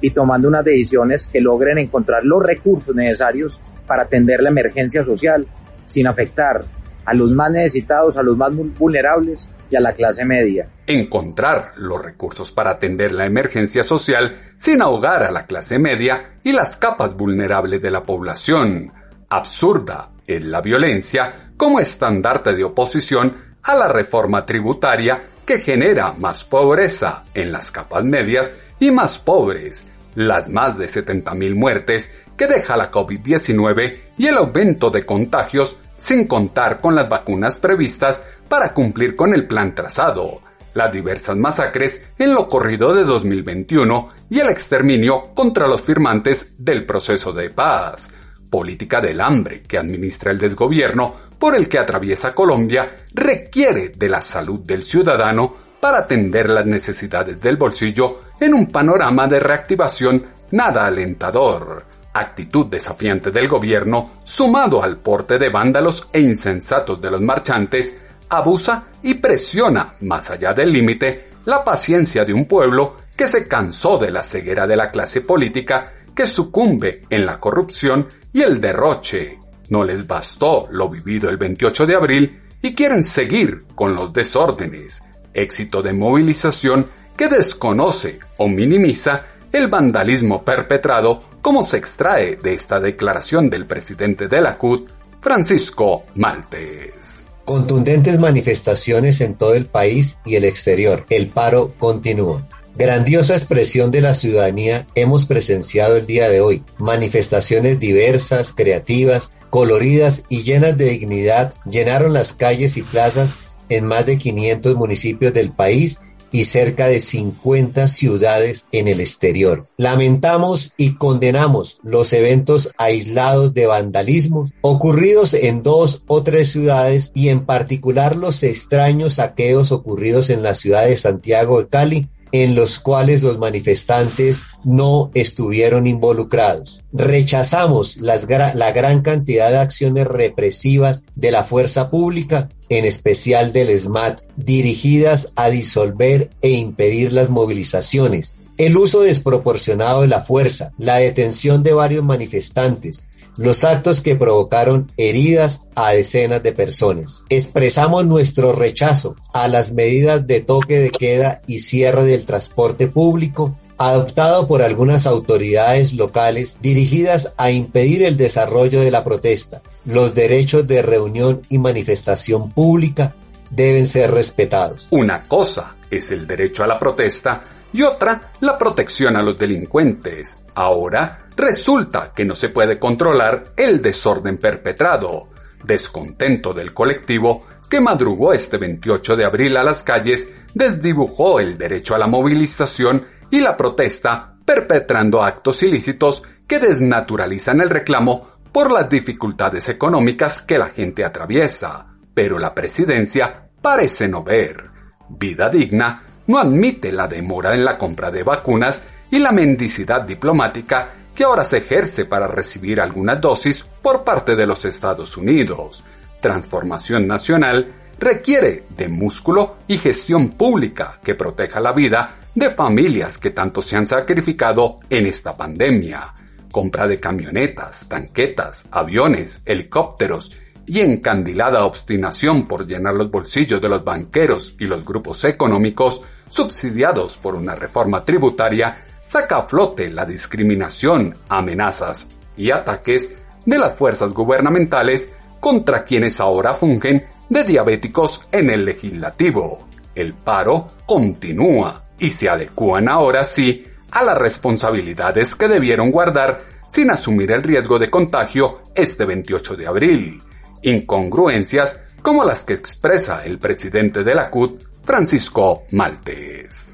y 0.02 0.12
tomando 0.12 0.48
unas 0.48 0.66
decisiones 0.66 1.28
que 1.28 1.42
logren 1.42 1.78
encontrar 1.78 2.24
los 2.24 2.44
recursos 2.44 2.96
necesarios 2.96 3.60
para 3.88 4.04
atender 4.04 4.42
la 4.42 4.50
emergencia 4.50 5.04
social 5.04 5.46
sin 5.88 6.08
afectar 6.08 6.62
a 7.06 7.13
los 7.13 7.32
más 7.32 7.52
necesitados, 7.52 8.16
a 8.18 8.24
los 8.24 8.38
más 8.38 8.56
vulnerables 8.56 9.50
y 9.70 9.75
a 9.75 9.82
la 9.82 9.94
clase 9.94 10.24
media. 10.25 10.68
Encontrar 10.88 11.72
los 11.78 12.04
recursos 12.04 12.52
para 12.52 12.72
atender 12.72 13.12
la 13.12 13.25
emergencia 13.25 13.84
social 13.84 14.38
sin 14.58 14.82
ahogar 14.82 15.24
a 15.24 15.32
la 15.32 15.46
clase 15.46 15.80
media 15.80 16.38
y 16.44 16.54
las 16.54 16.78
capas 16.78 17.16
vulnerables 17.16 17.82
de 17.82 17.92
la 17.92 18.04
población 18.04 18.92
absurda 19.36 20.12
es 20.25 20.44
la 20.44 20.62
violencia 20.62 21.52
como 21.58 21.80
estandarte 21.80 22.54
de 22.54 22.63
oposición 22.63 23.36
a 23.63 23.75
la 23.75 23.88
reforma 23.88 24.46
tributaria 24.46 25.30
que 25.46 25.60
genera 25.60 26.13
más 26.13 26.44
pobreza 26.44 27.25
en 27.34 27.52
las 27.52 27.72
capas 27.72 28.04
medias 28.04 28.54
y 28.80 28.92
más 28.92 29.20
pobres, 29.20 29.86
las 30.16 30.50
más 30.50 30.78
de 30.78 30.88
70.000 30.88 31.56
muertes 31.56 32.12
que 32.38 32.48
deja 32.48 32.78
la 32.78 32.92
COVID-19 32.92 34.00
y 34.18 34.28
el 34.28 34.38
aumento 34.38 34.90
de 34.90 35.06
contagios 35.06 35.78
sin 35.98 36.28
contar 36.28 36.80
con 36.80 36.96
las 36.96 37.10
vacunas 37.10 37.58
previstas 37.58 38.24
para 38.48 38.74
cumplir 38.74 39.16
con 39.16 39.34
el 39.34 39.48
plan 39.48 39.74
trazado, 39.74 40.42
las 40.74 40.92
diversas 40.92 41.38
masacres 41.38 42.02
en 42.18 42.34
lo 42.34 42.48
corrido 42.48 42.94
de 42.94 43.04
2021 43.04 44.10
y 44.30 44.40
el 44.40 44.50
exterminio 44.50 45.34
contra 45.34 45.68
los 45.68 45.82
firmantes 45.82 46.54
del 46.58 46.86
proceso 46.86 47.32
de 47.32 47.50
paz 47.50 48.12
política 48.54 49.02
del 49.02 49.20
hambre 49.20 49.64
que 49.64 49.80
administra 49.80 50.30
el 50.30 50.38
desgobierno 50.38 51.12
por 51.40 51.56
el 51.56 51.68
que 51.68 51.80
atraviesa 51.80 52.36
Colombia 52.36 52.98
requiere 53.12 53.90
de 53.90 54.08
la 54.08 54.22
salud 54.22 54.60
del 54.60 54.84
ciudadano 54.84 55.56
para 55.80 55.98
atender 55.98 56.50
las 56.50 56.64
necesidades 56.68 57.42
del 57.42 57.58
bolsillo 57.58 58.26
en 58.40 58.54
un 58.54 58.68
panorama 58.68 59.26
de 59.26 59.40
reactivación 59.40 60.24
nada 60.52 60.86
alentador. 60.86 61.84
Actitud 62.14 62.68
desafiante 62.70 63.32
del 63.32 63.48
gobierno, 63.48 64.18
sumado 64.24 64.84
al 64.84 65.00
porte 65.00 65.40
de 65.40 65.50
vándalos 65.50 66.08
e 66.14 66.20
insensatos 66.22 67.02
de 67.02 67.10
los 67.10 67.22
marchantes, 67.22 67.96
abusa 68.30 68.84
y 69.02 69.16
presiona, 69.16 69.96
más 70.02 70.30
allá 70.30 70.54
del 70.54 70.72
límite, 70.72 71.30
la 71.46 71.64
paciencia 71.64 72.24
de 72.24 72.36
un 72.36 72.46
pueblo 72.46 72.98
que 73.18 73.28
se 73.28 73.48
cansó 73.48 73.98
de 73.98 74.12
la 74.12 74.22
ceguera 74.22 74.68
de 74.68 74.76
la 74.76 74.92
clase 74.92 75.22
política 75.22 75.92
que 76.15 76.27
sucumbe 76.27 77.03
en 77.10 77.25
la 77.25 77.39
corrupción 77.39 78.08
y 78.32 78.41
el 78.41 78.60
derroche. 78.60 79.39
No 79.70 79.84
les 79.84 80.05
bastó 80.05 80.67
lo 80.72 80.89
vivido 80.89 81.29
el 81.29 81.38
28 81.38 81.86
de 81.86 81.96
abril 81.96 82.41
y 82.62 82.74
quieren 82.74 83.03
seguir 83.03 83.65
con 83.75 83.96
los 83.96 84.13
desórdenes, 84.13 85.03
éxito 85.34 85.82
de 85.82 85.93
movilización 85.93 86.88
que 87.17 87.27
desconoce 87.27 88.20
o 88.38 88.48
minimiza 88.48 89.25
el 89.51 89.67
vandalismo 89.67 90.43
perpetrado 90.43 91.22
como 91.41 91.65
se 91.65 91.77
extrae 91.77 92.38
de 92.38 92.53
esta 92.53 92.79
declaración 92.79 93.50
del 93.50 93.67
presidente 93.67 94.27
de 94.27 94.41
la 94.41 94.58
CUT, 94.58 94.89
Francisco 95.22 96.05
Maltes. 96.15 97.25
Contundentes 97.46 98.20
manifestaciones 98.20 99.20
en 99.22 99.36
todo 99.36 99.53
el 99.53 99.65
país 99.65 100.20
y 100.25 100.36
el 100.36 100.46
exterior. 100.46 101.05
El 101.10 101.29
paro 101.29 101.74
continúa. 101.77 102.48
Grandiosa 102.75 103.36
expresión 103.36 103.92
de 103.92 104.01
la 104.01 104.15
ciudadanía 104.15 104.88
hemos 104.96 105.27
presenciado 105.27 105.96
el 105.96 106.08
día 106.08 106.27
de 106.27 106.42
hoy. 106.42 106.63
Manifestaciones 106.80 107.80
diversas, 107.80 108.51
creativas, 108.51 109.36
coloridas 109.51 110.24
y 110.27 110.42
llenas 110.42 110.75
de 110.75 110.89
dignidad 110.89 111.53
llenaron 111.70 112.13
las 112.13 112.34
calles 112.34 112.77
y 112.77 112.82
plazas 112.82 113.50
en 113.70 113.86
más 113.86 114.08
de 114.08 114.18
500 114.18 114.75
municipios 114.75 115.34
del 115.34 115.51
país 115.51 116.00
y 116.34 116.46
cerca 116.46 116.88
de 116.88 117.00
50 117.00 117.88
ciudades 117.88 118.68
en 118.72 118.88
el 118.88 119.01
exterior. 119.01 119.68
Lamentamos 119.77 120.74
y 120.77 120.96
condenamos 120.96 121.80
los 121.84 122.12
eventos 122.12 122.72
aislados 122.77 123.53
de 123.53 123.68
vandalismo 123.68 124.51
ocurridos 124.62 125.36
en 125.36 125.62
dos 125.62 126.03
o 126.08 126.24
tres 126.24 126.51
ciudades 126.51 127.12
y 127.13 127.30
en 127.30 127.46
particular 127.46 128.15
los 128.15 128.42
extraños 128.42 129.13
saqueos 129.13 129.72
ocurridos 129.72 130.32
en 130.32 130.42
la 130.42 130.56
ciudad 130.56 130.88
de 130.88 130.98
Santiago 130.98 131.60
de 131.60 131.68
Cali 131.68 132.10
en 132.34 132.56
los 132.56 132.80
cuales 132.80 133.22
los 133.22 133.38
manifestantes 133.38 134.42
no 134.66 135.12
estuvieron 135.13 135.86
involucrados. 135.86 136.82
Rechazamos 136.92 137.98
la 137.98 138.72
gran 138.72 139.02
cantidad 139.04 139.52
de 139.52 139.60
acciones 139.60 140.08
represivas 140.08 141.06
de 141.16 141.30
la 141.30 141.44
fuerza 141.44 141.92
pública, 141.92 142.50
en 142.70 142.86
especial 142.86 143.54
del 143.54 143.80
SMAT, 143.80 144.22
dirigidas 144.36 145.32
a 145.36 145.50
disolver 145.50 146.32
e 146.42 146.50
impedir 146.50 147.13
las 147.13 147.30
movilizaciones, 147.30 148.34
el 148.58 148.78
uso 148.78 149.02
desproporcionado 149.02 150.02
de 150.02 150.08
la 150.08 150.22
fuerza, 150.22 150.72
la 150.80 150.98
detención 150.98 151.62
de 151.62 151.74
varios 151.74 152.04
manifestantes, 152.04 153.10
los 153.38 153.63
actos 153.63 154.02
que 154.02 154.16
provocaron 154.16 154.92
heridas 154.98 155.63
a 155.75 155.92
decenas 155.92 156.44
de 156.44 156.54
personas. 156.54 157.24
Expresamos 157.30 158.06
nuestro 158.06 158.54
rechazo 158.54 159.16
a 159.34 159.48
las 159.48 159.74
medidas 159.74 160.28
de 160.28 160.42
toque 160.42 160.80
de 160.80 160.92
queda 160.92 161.42
y 161.48 161.60
cierre 161.60 162.04
del 162.04 162.25
transporte 162.25 162.88
público, 162.88 163.58
adoptado 163.78 164.48
por 164.48 164.62
algunas 164.62 165.08
autoridades 165.08 165.94
locales 165.94 166.58
dirigidas 166.62 167.34
a 167.38 167.52
impedir 167.52 168.04
el 168.04 168.18
desarrollo 168.18 168.82
de 168.82 168.92
la 168.92 169.04
protesta. 169.04 169.62
Los 169.86 170.13
derechos 170.13 170.68
de 170.68 170.82
reunión 170.82 171.42
y 171.50 171.58
manifestación 171.58 172.52
pública 172.52 173.16
deben 173.50 173.88
ser 173.88 174.12
respetados. 174.12 174.88
Una 174.92 175.24
cosa 175.28 175.75
es 175.90 176.12
el 176.12 176.28
derecho 176.28 176.63
a 176.63 176.68
la 176.68 176.80
protesta 176.80 177.44
y 177.72 177.82
otra 177.82 178.32
la 178.40 178.58
protección 178.58 179.16
a 179.16 179.22
los 179.22 179.38
delincuentes. 179.38 180.38
Ahora 180.56 181.23
resulta 181.36 182.12
que 182.13 182.25
no 182.25 182.36
se 182.36 182.50
puede 182.50 182.80
controlar 182.80 183.54
el 183.58 183.82
desorden 183.82 184.38
perpetrado. 184.38 185.30
Descontento 185.63 186.54
del 186.54 186.74
colectivo 186.74 187.46
que 187.70 187.80
madrugó 187.80 188.34
este 188.34 188.58
28 188.58 189.16
de 189.16 189.25
abril 189.25 189.58
a 189.58 189.63
las 189.63 189.84
calles 189.84 190.28
desdibujó 190.54 191.40
el 191.40 191.58
derecho 191.58 191.96
a 191.96 191.98
la 191.98 192.08
movilización 192.08 193.06
y 193.32 193.42
la 193.42 193.58
protesta, 193.58 194.36
perpetrando 194.46 195.24
actos 195.24 195.63
ilícitos 195.63 196.22
que 196.46 196.60
desnaturalizan 196.60 197.62
el 197.62 197.70
reclamo 197.70 198.34
por 198.52 198.72
las 198.72 198.90
dificultades 198.90 199.70
económicas 199.70 200.42
que 200.42 200.60
la 200.60 200.70
gente 200.70 201.04
atraviesa. 201.04 201.88
Pero 202.13 202.38
la 202.38 202.54
presidencia 202.54 203.50
parece 203.62 204.08
no 204.08 204.24
ver. 204.24 204.70
Vida 205.10 205.50
digna 205.50 206.04
no 206.28 206.38
admite 206.38 206.92
la 206.92 207.08
demora 207.08 207.56
en 207.56 207.66
la 207.66 207.78
compra 207.78 208.12
de 208.12 208.24
vacunas 208.24 208.84
y 209.10 209.20
la 209.20 209.32
mendicidad 209.32 210.02
diplomática 210.02 211.03
que 211.15 211.24
ahora 211.24 211.43
se 211.43 211.58
ejerce 211.58 212.05
para 212.05 212.27
recibir 212.27 212.82
algunas 212.82 213.22
dosis 213.22 213.65
por 213.82 214.03
parte 214.03 214.36
de 214.36 214.48
los 214.48 214.65
Estados 214.65 215.17
Unidos. 215.17 215.84
Transformación 216.22 217.08
nacional 217.08 217.74
requiere 218.00 218.65
de 218.75 218.89
músculo 218.89 219.58
y 219.67 219.77
gestión 219.77 220.29
pública 220.32 221.00
que 221.03 221.15
proteja 221.15 221.60
la 221.60 221.72
vida 221.72 222.15
de 222.34 222.50
familias 222.50 223.17
que 223.17 223.29
tanto 223.29 223.62
se 223.62 223.75
han 223.75 223.88
sacrificado 223.88 224.77
en 224.89 225.05
esta 225.05 225.38
pandemia. 225.38 226.13
Compra 226.51 226.88
de 226.88 227.00
camionetas, 227.00 227.88
tanquetas, 227.88 228.65
aviones, 228.72 229.41
helicópteros 229.46 230.38
y 230.65 230.79
encandilada 230.79 231.65
obstinación 231.65 232.48
por 232.48 232.65
llenar 232.65 232.93
los 232.93 233.12
bolsillos 233.12 233.62
de 233.62 233.70
los 233.70 233.84
banqueros 233.84 234.55
y 234.60 234.65
los 234.65 234.86
grupos 234.86 235.24
económicos 235.25 236.01
subsidiados 236.29 237.17
por 237.17 237.36
una 237.36 237.55
reforma 237.55 238.03
tributaria 238.05 238.83
saca 239.04 239.38
a 239.38 239.42
flote 239.44 239.90
la 239.90 240.06
discriminación, 240.06 241.16
amenazas 241.30 242.10
y 242.36 242.52
ataques 242.52 243.14
de 243.46 243.58
las 243.58 243.76
fuerzas 243.76 244.14
gubernamentales 244.14 245.10
contra 245.40 245.84
quienes 245.84 246.20
ahora 246.20 246.54
fungen 246.54 247.06
de 247.30 247.44
diabéticos 247.44 248.22
en 248.32 248.50
el 248.50 248.64
legislativo. 248.64 249.68
El 249.96 250.14
paro 250.14 250.68
continúa 250.86 251.84
y 252.00 252.10
se 252.10 252.30
adecúan 252.30 252.88
ahora 252.88 253.24
sí 253.24 253.66
a 253.92 254.04
las 254.04 254.18
responsabilidades 254.18 255.36
que 255.36 255.48
debieron 255.48 255.92
guardar 255.92 256.42
sin 256.68 256.90
asumir 256.90 257.32
el 257.32 257.44
riesgo 257.44 257.78
de 257.78 257.90
contagio 257.90 258.62
este 258.74 259.06
28 259.06 259.56
de 259.56 259.68
abril. 259.68 260.24
Incongruencias 260.64 261.82
como 262.02 262.24
las 262.24 262.44
que 262.44 262.54
expresa 262.54 263.24
el 263.24 263.38
presidente 263.38 264.04
de 264.04 264.16
la 264.16 264.30
CUT, 264.30 264.64
Francisco 264.84 265.63
Maltes. 265.72 266.74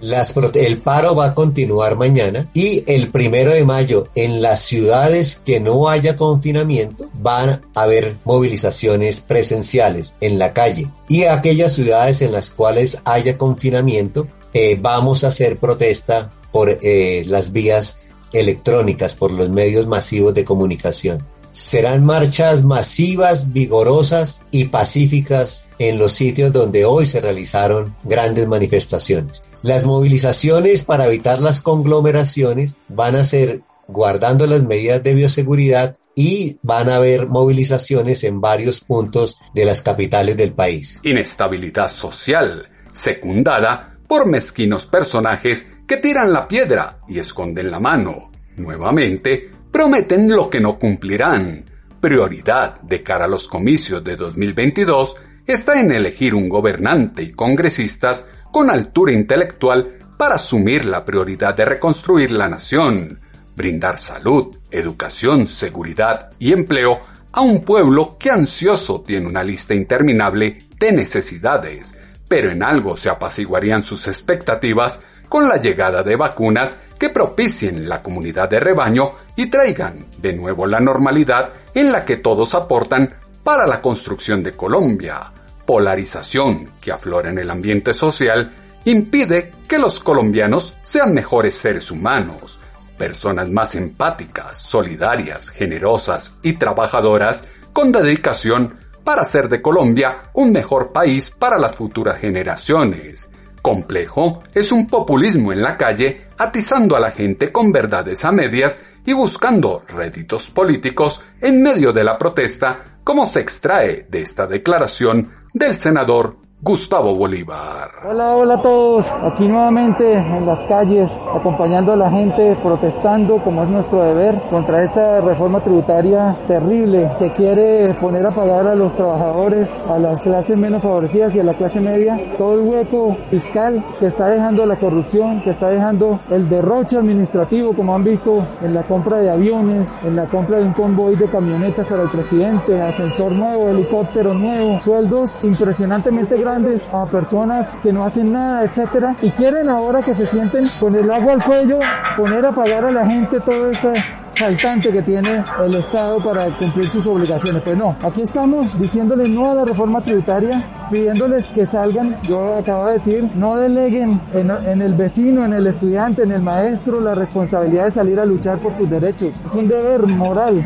el 0.55 0.77
paro 0.79 1.15
va 1.15 1.25
a 1.25 1.35
continuar 1.35 1.95
mañana 1.95 2.49
y 2.53 2.83
el 2.87 3.11
primero 3.11 3.51
de 3.51 3.65
mayo 3.65 4.09
en 4.15 4.41
las 4.41 4.61
ciudades 4.61 5.41
que 5.45 5.59
no 5.59 5.89
haya 5.89 6.15
confinamiento 6.15 7.09
van 7.13 7.61
a 7.75 7.81
haber 7.81 8.17
movilizaciones 8.25 9.19
presenciales 9.19 10.15
en 10.21 10.39
la 10.39 10.53
calle 10.53 10.89
y 11.07 11.25
aquellas 11.25 11.73
ciudades 11.73 12.21
en 12.21 12.31
las 12.31 12.49
cuales 12.49 13.01
haya 13.05 13.37
confinamiento 13.37 14.27
eh, 14.53 14.77
vamos 14.81 15.23
a 15.23 15.27
hacer 15.27 15.59
protesta 15.59 16.31
por 16.51 16.79
eh, 16.81 17.23
las 17.27 17.51
vías 17.51 17.99
electrónicas, 18.33 19.15
por 19.15 19.31
los 19.31 19.49
medios 19.49 19.87
masivos 19.87 20.33
de 20.33 20.45
comunicación. 20.45 21.25
Serán 21.51 22.05
marchas 22.05 22.63
masivas, 22.63 23.51
vigorosas 23.51 24.43
y 24.51 24.65
pacíficas 24.65 25.67
en 25.79 25.97
los 25.97 26.11
sitios 26.11 26.53
donde 26.53 26.85
hoy 26.85 27.05
se 27.05 27.21
realizaron 27.21 27.95
grandes 28.03 28.47
manifestaciones. 28.47 29.43
Las 29.63 29.85
movilizaciones 29.85 30.83
para 30.83 31.05
evitar 31.05 31.41
las 31.41 31.61
conglomeraciones 31.61 32.77
van 32.87 33.15
a 33.15 33.23
ser 33.23 33.63
guardando 33.87 34.45
las 34.45 34.63
medidas 34.63 35.03
de 35.03 35.13
bioseguridad 35.13 35.97
y 36.15 36.59
van 36.61 36.89
a 36.89 36.95
haber 36.95 37.27
movilizaciones 37.27 38.23
en 38.23 38.41
varios 38.41 38.81
puntos 38.81 39.39
de 39.53 39.65
las 39.65 39.81
capitales 39.81 40.37
del 40.37 40.53
país. 40.53 40.99
Inestabilidad 41.03 41.89
social, 41.89 42.69
secundada 42.91 43.97
por 44.07 44.27
mezquinos 44.27 44.85
personajes 44.85 45.67
que 45.87 45.97
tiran 45.97 46.33
la 46.33 46.47
piedra 46.47 46.99
y 47.07 47.19
esconden 47.19 47.71
la 47.71 47.79
mano. 47.79 48.31
Nuevamente, 48.57 49.51
prometen 49.79 50.29
lo 50.29 50.49
que 50.49 50.59
no 50.59 50.77
cumplirán. 50.77 51.63
Prioridad 52.01 52.81
de 52.81 53.01
cara 53.01 53.23
a 53.23 53.27
los 53.29 53.47
comicios 53.47 54.03
de 54.03 54.17
2022 54.17 55.15
está 55.47 55.79
en 55.79 55.93
elegir 55.93 56.35
un 56.35 56.49
gobernante 56.49 57.23
y 57.23 57.31
congresistas 57.31 58.25
con 58.51 58.69
altura 58.69 59.13
intelectual 59.13 59.99
para 60.17 60.35
asumir 60.35 60.83
la 60.83 61.05
prioridad 61.05 61.55
de 61.55 61.63
reconstruir 61.63 62.31
la 62.31 62.49
nación, 62.49 63.21
brindar 63.55 63.97
salud, 63.97 64.57
educación, 64.69 65.47
seguridad 65.47 66.31
y 66.39 66.51
empleo 66.51 66.99
a 67.31 67.39
un 67.39 67.61
pueblo 67.61 68.17
que 68.19 68.31
ansioso 68.31 68.99
tiene 68.99 69.27
una 69.27 69.43
lista 69.43 69.73
interminable 69.73 70.67
de 70.77 70.91
necesidades, 70.91 71.95
pero 72.27 72.51
en 72.51 72.63
algo 72.63 72.97
se 72.97 73.09
apaciguarían 73.09 73.83
sus 73.83 74.09
expectativas 74.09 74.99
con 75.29 75.47
la 75.47 75.57
llegada 75.57 76.03
de 76.03 76.15
vacunas 76.15 76.77
que 76.99 77.09
propicien 77.09 77.87
la 77.87 78.03
comunidad 78.03 78.49
de 78.49 78.59
rebaño 78.59 79.13
y 79.35 79.45
traigan 79.45 80.07
de 80.17 80.33
nuevo 80.33 80.67
la 80.67 80.81
normalidad 80.81 81.51
en 81.73 81.91
la 81.91 82.03
que 82.03 82.17
todos 82.17 82.55
aportan 82.55 83.15
para 83.43 83.65
la 83.65 83.79
construcción 83.79 84.43
de 84.43 84.53
Colombia. 84.53 85.31
Polarización 85.65 86.73
que 86.81 86.91
aflora 86.91 87.29
en 87.29 87.37
el 87.37 87.49
ambiente 87.49 87.93
social 87.93 88.51
impide 88.85 89.53
que 89.67 89.77
los 89.77 89.99
colombianos 89.99 90.75
sean 90.83 91.13
mejores 91.13 91.55
seres 91.55 91.91
humanos, 91.91 92.59
personas 92.97 93.47
más 93.49 93.75
empáticas, 93.75 94.57
solidarias, 94.57 95.51
generosas 95.51 96.37
y 96.41 96.53
trabajadoras 96.53 97.45
con 97.71 97.91
dedicación 97.91 98.77
para 99.03 99.21
hacer 99.21 99.47
de 99.47 99.61
Colombia 99.61 100.31
un 100.33 100.51
mejor 100.51 100.91
país 100.91 101.31
para 101.31 101.57
las 101.57 101.75
futuras 101.75 102.19
generaciones. 102.19 103.29
Complejo 103.61 104.43
es 104.53 104.71
un 104.71 104.87
populismo 104.87 105.51
en 105.51 105.61
la 105.61 105.77
calle 105.77 106.27
atizando 106.37 106.95
a 106.95 106.99
la 106.99 107.11
gente 107.11 107.51
con 107.51 107.71
verdades 107.71 108.23
a 108.25 108.31
medias 108.31 108.79
y 109.05 109.13
buscando 109.13 109.83
réditos 109.87 110.49
políticos 110.49 111.21
en 111.41 111.61
medio 111.61 111.91
de 111.91 112.03
la 112.03 112.17
protesta, 112.17 112.99
como 113.03 113.25
se 113.25 113.41
extrae 113.41 114.07
de 114.09 114.21
esta 114.21 114.47
declaración 114.47 115.31
del 115.53 115.75
senador 115.75 116.37
Gustavo 116.61 117.15
Bolívar. 117.15 117.89
Hola, 118.03 118.35
hola 118.35 118.55
a 118.55 118.61
todos. 118.61 119.09
Aquí 119.23 119.47
nuevamente 119.47 120.11
en 120.11 120.45
las 120.45 120.65
calles, 120.65 121.17
acompañando 121.33 121.93
a 121.93 121.95
la 121.95 122.11
gente, 122.11 122.57
protestando 122.61 123.37
como 123.37 123.63
es 123.63 123.69
nuestro 123.69 124.03
deber 124.03 124.41
contra 124.49 124.83
esta 124.83 125.21
reforma 125.21 125.61
tributaria 125.61 126.35
terrible 126.47 127.09
que 127.17 127.31
quiere 127.31 127.93
poner 127.93 128.27
a 128.27 128.31
pagar 128.31 128.67
a 128.67 128.75
los 128.75 128.93
trabajadores, 128.93 129.79
a 129.87 129.99
las 129.99 130.21
clases 130.21 130.57
menos 130.57 130.83
favorecidas 130.83 131.33
y 131.37 131.39
a 131.39 131.45
la 131.45 131.53
clase 131.53 131.79
media, 131.79 132.19
todo 132.37 132.55
el 132.55 132.67
hueco 132.67 133.13
fiscal 133.29 133.81
que 133.97 134.07
está 134.07 134.27
dejando 134.27 134.65
la 134.65 134.75
corrupción, 134.75 135.39
que 135.39 135.51
está 135.51 135.69
dejando 135.69 136.19
el 136.29 136.49
derroche 136.49 136.97
administrativo, 136.97 137.71
como 137.71 137.95
han 137.95 138.03
visto 138.03 138.45
en 138.61 138.73
la 138.73 138.83
compra 138.83 139.19
de 139.19 139.29
aviones, 139.29 139.87
en 140.03 140.17
la 140.17 140.25
compra 140.25 140.57
de 140.57 140.65
un 140.65 140.73
convoy 140.73 141.15
de 141.15 141.27
camionetas 141.27 141.87
para 141.87 142.03
el 142.03 142.09
presidente, 142.09 142.81
ascensor 142.81 143.31
nuevo, 143.31 143.69
helicóptero 143.69 144.33
nuevo, 144.33 144.81
sueldos 144.81 145.41
impresionantemente 145.45 146.35
grandes 146.35 146.48
a 146.93 147.05
personas 147.05 147.75
que 147.83 147.93
no 147.93 148.03
hacen 148.03 148.33
nada, 148.33 148.63
etcétera, 148.63 149.15
y 149.21 149.29
quieren 149.31 149.69
ahora 149.69 150.01
que 150.01 150.13
se 150.13 150.25
sienten 150.25 150.67
con 150.79 150.95
el 150.95 151.09
agua 151.11 151.33
al 151.33 151.43
cuello, 151.43 151.79
poner 152.17 152.45
a 152.45 152.51
pagar 152.51 152.85
a 152.85 152.91
la 152.91 153.05
gente 153.05 153.39
todo 153.39 153.69
ese 153.69 153.93
faltante 154.35 154.91
que 154.91 155.01
tiene 155.01 155.43
el 155.63 155.75
Estado 155.75 156.17
para 156.23 156.45
cumplir 156.57 156.89
sus 156.89 157.05
obligaciones. 157.05 157.61
Pues 157.61 157.77
no, 157.77 157.95
aquí 158.01 158.21
estamos 158.21 158.79
diciéndoles 158.79 159.29
no 159.29 159.51
a 159.51 159.55
la 159.55 159.65
reforma 159.65 160.01
tributaria, 160.01 160.59
pidiéndoles 160.89 161.47
que 161.47 161.65
salgan, 161.65 162.17
yo 162.23 162.55
acabo 162.55 162.87
de 162.87 162.93
decir, 162.93 163.29
no 163.35 163.57
deleguen 163.57 164.19
en, 164.33 164.49
en, 164.49 164.81
el 164.81 164.93
vecino, 164.93 165.45
en 165.45 165.53
el 165.53 165.67
estudiante, 165.67 166.23
en 166.23 166.31
el 166.31 166.41
maestro 166.41 167.01
la 167.01 167.13
responsabilidad 167.13 167.85
de 167.85 167.91
salir 167.91 168.19
a 168.19 168.25
luchar 168.25 168.57
por 168.57 168.73
sus 168.75 168.89
derechos. 168.89 169.35
Es 169.45 169.53
un 169.53 169.67
deber 169.67 170.07
moral. 170.07 170.65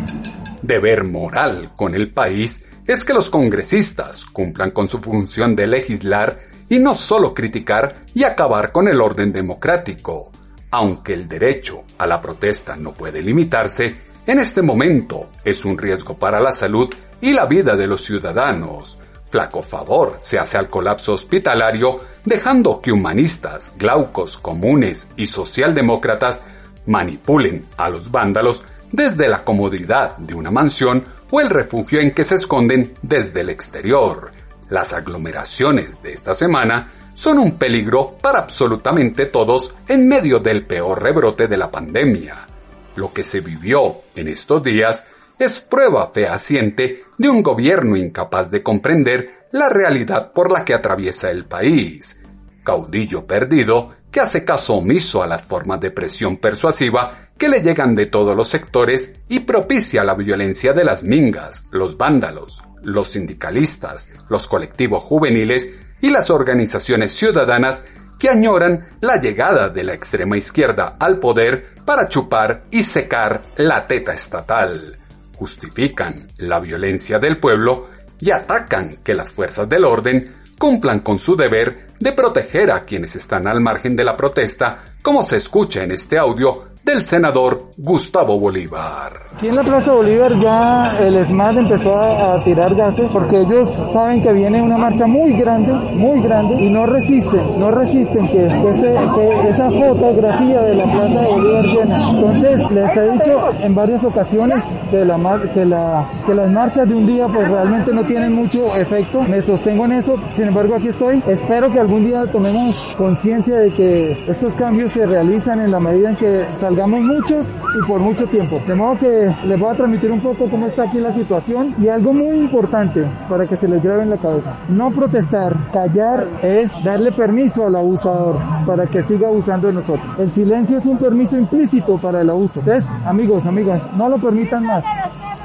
Deber 0.61 1.03
moral 1.03 1.69
con 1.75 1.93
el 1.95 2.11
país 2.11 2.63
es 2.85 3.03
que 3.03 3.13
los 3.13 3.29
congresistas 3.29 4.25
cumplan 4.25 4.71
con 4.71 4.87
su 4.87 4.99
función 4.99 5.55
de 5.55 5.67
legislar 5.67 6.39
y 6.69 6.79
no 6.79 6.95
solo 6.95 7.33
criticar 7.33 8.03
y 8.13 8.23
acabar 8.23 8.71
con 8.71 8.87
el 8.87 8.99
orden 8.99 9.31
democrático. 9.31 10.31
Aunque 10.71 11.13
el 11.13 11.27
derecho 11.27 11.83
a 11.97 12.07
la 12.07 12.19
protesta 12.19 12.75
no 12.75 12.93
puede 12.93 13.21
limitarse, 13.21 13.95
en 14.25 14.39
este 14.39 14.61
momento 14.61 15.29
es 15.43 15.65
un 15.65 15.77
riesgo 15.77 16.17
para 16.17 16.39
la 16.39 16.51
salud 16.51 16.89
y 17.21 17.33
la 17.33 17.45
vida 17.45 17.75
de 17.75 17.87
los 17.87 18.03
ciudadanos. 18.03 18.97
Flaco 19.29 19.61
favor 19.61 20.17
se 20.19 20.37
hace 20.37 20.57
al 20.57 20.69
colapso 20.69 21.13
hospitalario, 21.13 21.99
dejando 22.23 22.79
que 22.81 22.91
humanistas, 22.91 23.73
glaucos, 23.77 24.37
comunes 24.37 25.09
y 25.17 25.25
socialdemócratas 25.25 26.41
manipulen 26.85 27.65
a 27.77 27.89
los 27.89 28.11
vándalos 28.11 28.63
desde 28.93 29.27
la 29.27 29.43
comodidad 29.43 30.15
de 30.17 30.35
una 30.35 30.51
mansión 30.51 31.03
o 31.31 31.41
el 31.41 31.49
refugio 31.49 31.99
en 31.99 32.11
que 32.11 32.23
se 32.23 32.35
esconden 32.35 32.93
desde 33.01 33.41
el 33.41 33.49
exterior. 33.49 34.31
Las 34.69 34.93
aglomeraciones 34.93 36.01
de 36.01 36.13
esta 36.13 36.35
semana 36.35 36.91
son 37.15 37.39
un 37.39 37.57
peligro 37.57 38.15
para 38.21 38.39
absolutamente 38.39 39.25
todos 39.25 39.73
en 39.87 40.07
medio 40.07 40.39
del 40.39 40.65
peor 40.65 41.01
rebrote 41.01 41.47
de 41.47 41.57
la 41.57 41.71
pandemia. 41.71 42.47
Lo 42.95 43.11
que 43.11 43.23
se 43.23 43.41
vivió 43.41 43.95
en 44.15 44.27
estos 44.27 44.61
días 44.61 45.03
es 45.39 45.59
prueba 45.59 46.11
fehaciente 46.13 47.05
de 47.17 47.29
un 47.29 47.41
gobierno 47.41 47.97
incapaz 47.97 48.51
de 48.51 48.61
comprender 48.61 49.47
la 49.51 49.69
realidad 49.69 50.31
por 50.33 50.51
la 50.51 50.63
que 50.63 50.75
atraviesa 50.75 51.31
el 51.31 51.45
país. 51.45 52.19
Caudillo 52.63 53.25
perdido 53.25 53.95
que 54.11 54.19
hace 54.19 54.45
caso 54.45 54.75
omiso 54.75 55.23
a 55.23 55.27
las 55.27 55.41
formas 55.41 55.79
de 55.79 55.89
presión 55.89 56.37
persuasiva 56.37 57.22
que 57.43 57.49
le 57.49 57.59
llegan 57.59 57.93
de 57.93 58.05
todos 58.05 58.37
los 58.37 58.47
sectores 58.47 59.15
y 59.27 59.41
propicia 59.41 60.05
la 60.05 60.13
violencia 60.13 60.71
de 60.71 60.85
las 60.85 61.03
mingas, 61.03 61.65
los 61.71 61.97
vándalos, 61.97 62.63
los 62.83 63.09
sindicalistas, 63.09 64.07
los 64.29 64.47
colectivos 64.47 65.03
juveniles 65.03 65.73
y 65.99 66.09
las 66.09 66.29
organizaciones 66.29 67.11
ciudadanas 67.11 67.83
que 68.17 68.29
añoran 68.29 68.95
la 69.01 69.17
llegada 69.17 69.67
de 69.67 69.83
la 69.83 69.93
extrema 69.93 70.37
izquierda 70.37 70.95
al 70.97 71.19
poder 71.19 71.75
para 71.83 72.07
chupar 72.07 72.63
y 72.71 72.81
secar 72.81 73.43
la 73.57 73.87
teta 73.87 74.13
estatal. 74.13 74.97
Justifican 75.35 76.29
la 76.37 76.61
violencia 76.61 77.19
del 77.19 77.41
pueblo 77.41 77.89
y 78.21 78.31
atacan 78.31 78.99
que 79.03 79.15
las 79.15 79.33
fuerzas 79.33 79.67
del 79.67 79.83
orden 79.83 80.33
cumplan 80.57 81.01
con 81.01 81.19
su 81.19 81.35
deber 81.35 81.89
de 81.99 82.13
proteger 82.13 82.71
a 82.71 82.85
quienes 82.85 83.17
están 83.17 83.47
al 83.49 83.59
margen 83.59 83.97
de 83.97 84.05
la 84.05 84.15
protesta, 84.15 84.95
como 85.01 85.27
se 85.27 85.35
escucha 85.35 85.83
en 85.83 85.91
este 85.91 86.17
audio 86.17 86.71
del 86.83 87.01
senador 87.01 87.69
Gustavo 87.77 88.37
Bolívar. 88.37 89.13
Aquí 89.35 89.47
en 89.47 89.55
la 89.55 89.63
Plaza 89.63 89.93
Bolívar 89.93 90.37
ya 90.39 90.97
el 90.99 91.23
SMAT 91.23 91.57
empezó 91.57 91.97
a, 91.97 92.43
tirar 92.43 92.75
gases 92.75 93.09
porque 93.11 93.41
ellos 93.41 93.69
saben 93.91 94.21
que 94.21 94.33
viene 94.33 94.61
una 94.61 94.77
marcha 94.77 95.07
muy 95.07 95.33
grande, 95.33 95.71
muy 95.71 96.21
grande 96.21 96.61
y 96.61 96.69
no 96.69 96.85
resisten, 96.85 97.59
no 97.59 97.71
resisten 97.71 98.27
que, 98.27 98.47
que, 98.47 99.49
esa 99.49 99.71
fotografía 99.71 100.61
de 100.61 100.75
la 100.75 100.83
Plaza 100.83 101.21
de 101.21 101.27
Bolívar 101.27 101.65
llena. 101.65 102.09
Entonces 102.09 102.71
les 102.71 102.97
he 102.97 103.11
dicho 103.11 103.51
en 103.61 103.75
varias 103.75 104.03
ocasiones 104.03 104.63
que, 104.91 105.05
la, 105.05 105.41
que, 105.53 105.65
la, 105.65 106.05
que 106.25 106.35
las 106.35 106.51
marchas 106.51 106.87
de 106.87 106.95
un 106.95 107.07
día 107.07 107.27
pues 107.27 107.49
realmente 107.49 107.93
no 107.93 108.03
tienen 108.05 108.33
mucho 108.33 108.75
efecto. 108.75 109.21
Me 109.21 109.41
sostengo 109.41 109.85
en 109.85 109.93
eso, 109.93 110.15
sin 110.33 110.49
embargo 110.49 110.75
aquí 110.75 110.89
estoy. 110.89 111.23
Espero 111.27 111.71
que 111.71 111.79
algún 111.79 112.05
día 112.05 112.25
tomemos 112.31 112.83
conciencia 112.97 113.55
de 113.55 113.71
que 113.71 114.11
estos 114.27 114.55
cambios 114.55 114.91
se 114.91 115.05
realizan 115.05 115.61
en 115.61 115.71
la 115.71 115.79
medida 115.79 116.09
en 116.09 116.15
que 116.17 116.45
salgamos 116.73 117.03
muchos 117.03 117.53
y 117.77 117.87
por 117.87 117.99
mucho 117.99 118.25
tiempo. 118.25 118.59
De 118.67 118.73
modo 118.73 118.97
que 118.97 119.31
les 119.45 119.59
voy 119.59 119.71
a 119.71 119.77
transmitir 119.77 120.11
un 120.11 120.19
poco 120.19 120.49
cómo 120.49 120.65
está 120.65 120.83
aquí 120.83 120.97
la 120.97 121.13
situación 121.13 121.75
y 121.79 121.87
algo 121.87 122.11
muy 122.13 122.35
importante 122.39 123.05
para 123.29 123.45
que 123.45 123.55
se 123.55 123.67
les 123.67 123.83
grabe 123.83 124.01
en 124.01 124.09
la 124.09 124.17
cabeza. 124.17 124.57
No 124.69 124.89
protestar, 124.89 125.55
callar 125.71 126.27
es 126.41 126.73
darle 126.83 127.11
permiso 127.11 127.67
al 127.67 127.75
abusador 127.75 128.39
para 128.65 128.87
que 128.87 129.03
siga 129.03 129.27
abusando 129.27 129.67
de 129.67 129.73
nosotros. 129.73 130.17
El 130.17 130.31
silencio 130.31 130.79
es 130.79 130.85
un 130.87 130.97
permiso 130.97 131.37
implícito 131.37 131.97
para 131.97 132.21
el 132.21 132.29
abuso. 132.31 132.59
Entonces, 132.61 132.89
amigos, 133.05 133.45
amigas, 133.45 133.79
no 133.95 134.09
lo 134.09 134.17
permitan 134.17 134.65
más. 134.65 134.83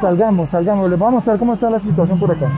Salgamos, 0.01 0.49
salgamos. 0.49 0.89
Les 0.89 0.99
voy 0.99 1.09
a 1.09 1.13
mostrar 1.13 1.39
cómo 1.39 1.53
está 1.53 1.69
la 1.69 1.79
situación 1.79 2.19
por 2.19 2.31
acá. 2.31 2.51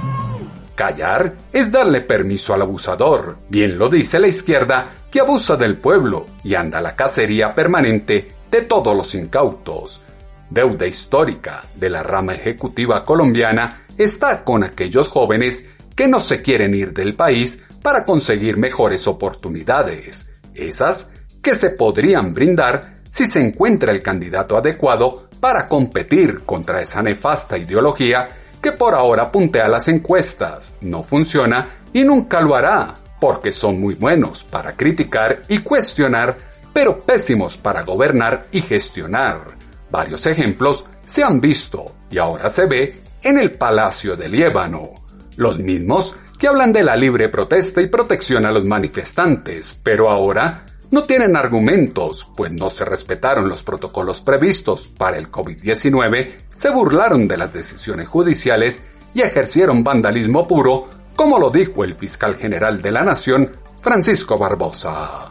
Callar 0.77 1.35
es 1.53 1.73
darle 1.73 2.03
permiso 2.03 2.55
al 2.55 2.63
abusador. 2.63 3.37
Bien 3.49 3.77
lo 3.77 3.89
dice 3.89 4.21
la 4.21 4.29
izquierda 4.29 4.87
que 5.11 5.21
abusa 5.21 5.57
del 5.57 5.77
pueblo 5.77 6.29
y 6.45 6.55
anda 6.55 6.81
la 6.81 6.95
cacería 6.95 7.53
permanente 7.53 8.40
de 8.51 8.63
todos 8.63 8.97
los 8.97 9.15
incautos. 9.15 10.03
Deuda 10.51 10.87
histórica 10.87 11.65
de 11.77 11.91
la 11.91 12.03
rama 12.03 12.35
ejecutiva 12.35 13.05
colombiana 13.05 13.85
está 13.97 14.43
con 14.43 14.65
aquellos 14.65 15.09
jóvenes 15.09 15.65
que 15.95 16.09
no 16.09 16.19
se 16.19 16.43
quieren 16.43 16.75
ir 16.75 16.93
del 16.93 17.15
país 17.15 17.59
para 17.83 18.05
conseguir 18.05 18.57
mejores 18.57 19.07
oportunidades, 19.07 20.27
esas 20.55 21.11
que 21.43 21.55
se 21.55 21.71
podrían 21.71 22.35
brindar 22.35 23.01
si 23.11 23.27
se 23.27 23.41
encuentra 23.41 23.93
el 23.93 24.03
candidato 24.03 24.57
adecuado 24.57 25.29
para 25.41 25.69
competir 25.69 26.41
contra 26.45 26.81
esa 26.81 27.03
nefasta 27.03 27.57
ideología 27.57 28.29
que 28.61 28.73
por 28.73 28.95
ahora 28.95 29.33
puntea 29.33 29.69
las 29.69 29.89
encuestas, 29.89 30.75
no 30.83 31.03
funciona 31.03 31.77
y 31.93 32.05
nunca 32.05 32.41
lo 32.41 32.55
hará, 32.55 32.95
porque 33.19 33.53
son 33.53 33.81
muy 33.81 33.95
buenos 33.95 34.45
para 34.45 34.77
criticar 34.77 35.43
y 35.49 35.59
cuestionar 35.59 36.37
pero 36.73 37.01
pésimos 37.01 37.57
para 37.57 37.83
gobernar 37.83 38.49
y 38.53 38.61
gestionar. 38.61 39.57
Varios 39.91 40.27
ejemplos 40.27 40.85
se 41.05 41.25
han 41.25 41.41
visto 41.41 41.97
y 42.11 42.19
ahora 42.19 42.49
se 42.49 42.67
ve 42.67 43.03
en 43.23 43.39
el 43.39 43.53
Palacio 43.53 44.17
de 44.17 44.29
Líbano. 44.29 44.91
Los 45.37 45.59
mismos 45.59 46.17
que 46.39 46.49
hablan 46.49 46.73
de 46.73 46.83
la 46.83 46.97
libre 46.97 47.29
protesta 47.29 47.83
y 47.83 47.89
protección 47.89 48.47
a 48.47 48.51
los 48.51 48.65
manifestantes, 48.65 49.79
pero 49.83 50.09
ahora 50.09 50.65
no 50.91 51.05
tienen 51.05 51.37
argumentos, 51.37 52.27
pues 52.37 52.51
no 52.53 52.71
se 52.71 52.85
respetaron 52.85 53.49
los 53.49 53.63
protocolos 53.63 54.21
previstos 54.23 54.89
para 54.89 55.19
el 55.19 55.31
COVID-19, 55.31 56.31
se 56.55 56.71
burlaron 56.71 57.29
de 57.29 57.37
las 57.37 57.53
decisiones 57.53 58.09
judiciales 58.09 58.83
y 59.15 59.23
ejercieron 59.23 59.85
vandalismo 59.85 60.49
puro, 60.49 60.89
como 61.15 61.39
lo 61.39 61.51
dijo 61.51 61.85
el 61.85 61.95
fiscal 61.97 62.37
general 62.37 62.81
de 62.81 62.93
la 62.93 63.03
Nación, 63.03 63.57
Francisco 63.81 64.37
Barbosa 64.37 65.31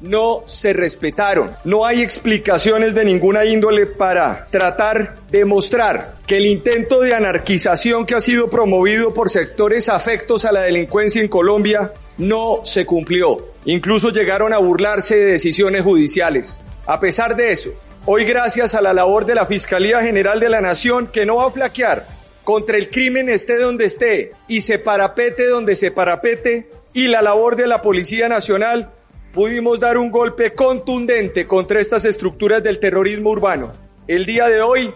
no 0.00 0.42
se 0.46 0.72
respetaron. 0.72 1.56
No 1.64 1.84
hay 1.84 2.02
explicaciones 2.02 2.94
de 2.94 3.04
ninguna 3.04 3.44
índole 3.44 3.86
para 3.86 4.46
tratar 4.46 5.16
de 5.30 5.44
mostrar 5.44 6.14
que 6.26 6.36
el 6.36 6.46
intento 6.46 7.00
de 7.00 7.14
anarquización 7.14 8.06
que 8.06 8.14
ha 8.14 8.20
sido 8.20 8.50
promovido 8.50 9.14
por 9.14 9.30
sectores 9.30 9.88
afectos 9.88 10.44
a 10.44 10.52
la 10.52 10.62
delincuencia 10.62 11.22
en 11.22 11.28
Colombia 11.28 11.92
no 12.18 12.60
se 12.64 12.84
cumplió. 12.84 13.54
Incluso 13.64 14.10
llegaron 14.10 14.52
a 14.52 14.58
burlarse 14.58 15.16
de 15.16 15.32
decisiones 15.32 15.82
judiciales. 15.82 16.60
A 16.86 17.00
pesar 17.00 17.36
de 17.36 17.52
eso, 17.52 17.70
hoy 18.04 18.24
gracias 18.24 18.74
a 18.74 18.80
la 18.80 18.92
labor 18.92 19.26
de 19.26 19.34
la 19.34 19.46
Fiscalía 19.46 20.00
General 20.02 20.38
de 20.38 20.48
la 20.48 20.60
Nación 20.60 21.08
que 21.08 21.26
no 21.26 21.36
va 21.36 21.46
a 21.46 21.50
flaquear 21.50 22.06
contra 22.46 22.76
el 22.76 22.90
crimen 22.90 23.28
esté 23.28 23.58
donde 23.58 23.86
esté 23.86 24.30
y 24.46 24.60
se 24.60 24.78
parapete 24.78 25.48
donde 25.48 25.74
se 25.74 25.90
parapete 25.90 26.68
y 26.92 27.08
la 27.08 27.20
labor 27.20 27.56
de 27.56 27.66
la 27.66 27.82
Policía 27.82 28.28
Nacional 28.28 28.92
pudimos 29.36 29.78
dar 29.78 29.98
un 29.98 30.10
golpe 30.10 30.54
contundente 30.54 31.46
contra 31.46 31.78
estas 31.78 32.06
estructuras 32.06 32.62
del 32.62 32.78
terrorismo 32.80 33.28
urbano. 33.28 33.74
El 34.08 34.24
día 34.24 34.48
de 34.48 34.62
hoy 34.62 34.94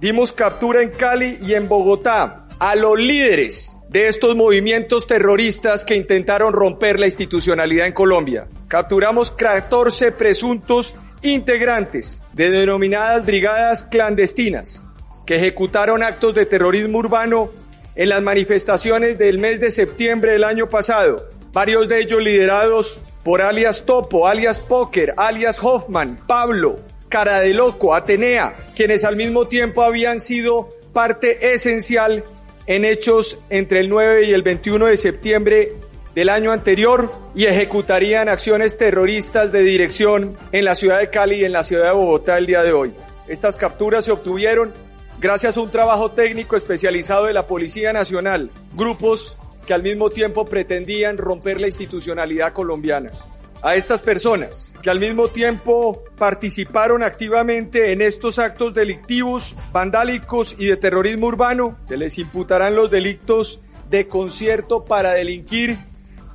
dimos 0.00 0.32
captura 0.32 0.84
en 0.84 0.90
Cali 0.90 1.38
y 1.42 1.54
en 1.54 1.66
Bogotá 1.66 2.46
a 2.60 2.76
los 2.76 2.96
líderes 2.96 3.76
de 3.88 4.06
estos 4.06 4.36
movimientos 4.36 5.08
terroristas 5.08 5.84
que 5.84 5.96
intentaron 5.96 6.52
romper 6.52 7.00
la 7.00 7.06
institucionalidad 7.06 7.88
en 7.88 7.92
Colombia. 7.92 8.46
Capturamos 8.68 9.32
14 9.32 10.12
presuntos 10.12 10.94
integrantes 11.22 12.22
de 12.34 12.50
denominadas 12.50 13.26
brigadas 13.26 13.82
clandestinas 13.82 14.84
que 15.26 15.38
ejecutaron 15.38 16.04
actos 16.04 16.36
de 16.36 16.46
terrorismo 16.46 16.98
urbano 16.98 17.50
en 17.96 18.10
las 18.10 18.22
manifestaciones 18.22 19.18
del 19.18 19.40
mes 19.40 19.58
de 19.58 19.72
septiembre 19.72 20.34
del 20.34 20.44
año 20.44 20.68
pasado, 20.68 21.26
varios 21.52 21.88
de 21.88 21.98
ellos 21.98 22.22
liderados 22.22 23.00
por 23.24 23.40
alias 23.42 23.84
Topo, 23.84 24.26
alias 24.26 24.58
Poker, 24.58 25.14
alias 25.16 25.58
Hoffman, 25.62 26.18
Pablo, 26.26 26.80
Cara 27.08 27.40
de 27.40 27.54
Loco, 27.54 27.94
Atenea, 27.94 28.52
quienes 28.74 29.04
al 29.04 29.16
mismo 29.16 29.46
tiempo 29.46 29.82
habían 29.82 30.20
sido 30.20 30.68
parte 30.92 31.52
esencial 31.52 32.24
en 32.66 32.84
hechos 32.84 33.38
entre 33.50 33.80
el 33.80 33.88
9 33.88 34.24
y 34.24 34.32
el 34.32 34.42
21 34.42 34.86
de 34.86 34.96
septiembre 34.96 35.72
del 36.14 36.28
año 36.28 36.52
anterior 36.52 37.10
y 37.34 37.44
ejecutarían 37.46 38.28
acciones 38.28 38.76
terroristas 38.76 39.50
de 39.50 39.62
dirección 39.62 40.34
en 40.52 40.64
la 40.64 40.74
ciudad 40.74 40.98
de 40.98 41.10
Cali 41.10 41.40
y 41.40 41.44
en 41.44 41.52
la 41.52 41.62
ciudad 41.62 41.86
de 41.86 41.92
Bogotá 41.92 42.38
el 42.38 42.46
día 42.46 42.62
de 42.62 42.72
hoy. 42.72 42.92
Estas 43.28 43.56
capturas 43.56 44.04
se 44.04 44.12
obtuvieron 44.12 44.72
gracias 45.20 45.56
a 45.56 45.60
un 45.60 45.70
trabajo 45.70 46.10
técnico 46.10 46.56
especializado 46.56 47.26
de 47.26 47.32
la 47.32 47.46
Policía 47.46 47.92
Nacional, 47.92 48.50
grupos 48.74 49.38
que 49.66 49.74
al 49.74 49.82
mismo 49.82 50.10
tiempo 50.10 50.44
pretendían 50.44 51.18
romper 51.18 51.60
la 51.60 51.66
institucionalidad 51.66 52.52
colombiana. 52.52 53.10
A 53.62 53.76
estas 53.76 54.02
personas 54.02 54.72
que 54.82 54.90
al 54.90 54.98
mismo 54.98 55.28
tiempo 55.28 56.02
participaron 56.18 57.04
activamente 57.04 57.92
en 57.92 58.02
estos 58.02 58.40
actos 58.40 58.74
delictivos, 58.74 59.54
vandálicos 59.72 60.56
y 60.58 60.66
de 60.66 60.76
terrorismo 60.76 61.28
urbano, 61.28 61.78
se 61.86 61.96
les 61.96 62.18
imputarán 62.18 62.74
los 62.74 62.90
delitos 62.90 63.60
de 63.88 64.08
concierto 64.08 64.84
para 64.84 65.12
delinquir 65.12 65.78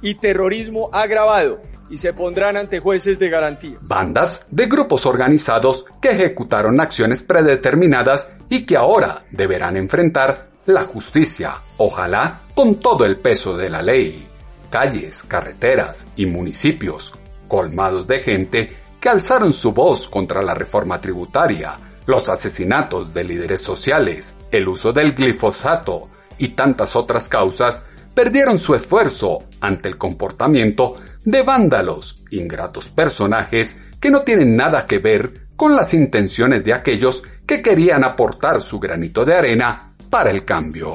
y 0.01 0.15
terrorismo 0.15 0.89
agravado 0.93 1.61
y 1.89 1.97
se 1.97 2.13
pondrán 2.13 2.55
ante 2.55 2.79
jueces 2.79 3.19
de 3.19 3.29
garantía. 3.29 3.77
Bandas 3.81 4.45
de 4.49 4.67
grupos 4.67 5.05
organizados 5.05 5.85
que 6.01 6.11
ejecutaron 6.11 6.79
acciones 6.79 7.23
predeterminadas 7.23 8.31
y 8.49 8.65
que 8.65 8.77
ahora 8.77 9.25
deberán 9.31 9.77
enfrentar 9.77 10.46
la 10.67 10.83
justicia, 10.83 11.55
ojalá 11.77 12.41
con 12.53 12.75
todo 12.75 13.05
el 13.05 13.17
peso 13.17 13.55
de 13.55 13.69
la 13.69 13.81
ley. 13.81 14.27
Calles, 14.69 15.23
carreteras 15.23 16.07
y 16.17 16.25
municipios 16.25 17.13
colmados 17.47 18.05
de 18.05 18.19
gente 18.19 18.77
que 18.99 19.07
alzaron 19.07 19.53
su 19.53 19.71
voz 19.71 20.09
contra 20.09 20.41
la 20.41 20.53
reforma 20.53 20.99
tributaria, 20.99 21.79
los 22.05 22.27
asesinatos 22.27 23.13
de 23.13 23.23
líderes 23.23 23.61
sociales, 23.61 24.35
el 24.51 24.67
uso 24.67 24.91
del 24.91 25.13
glifosato 25.13 26.09
y 26.37 26.49
tantas 26.49 26.97
otras 26.97 27.29
causas 27.29 27.83
perdieron 28.13 28.59
su 28.59 28.75
esfuerzo 28.75 29.45
ante 29.61 29.87
el 29.87 29.97
comportamiento 29.97 30.95
de 31.23 31.43
vándalos, 31.43 32.23
ingratos 32.31 32.89
personajes 32.89 33.77
que 34.01 34.11
no 34.11 34.23
tienen 34.23 34.57
nada 34.57 34.85
que 34.85 34.99
ver 34.99 35.47
con 35.55 35.77
las 35.77 35.93
intenciones 35.93 36.61
de 36.65 36.73
aquellos 36.73 37.23
que 37.45 37.61
querían 37.61 38.03
aportar 38.03 38.59
su 38.59 38.79
granito 38.79 39.23
de 39.23 39.33
arena 39.33 39.93
para 40.09 40.31
el 40.31 40.45
cambio. 40.45 40.89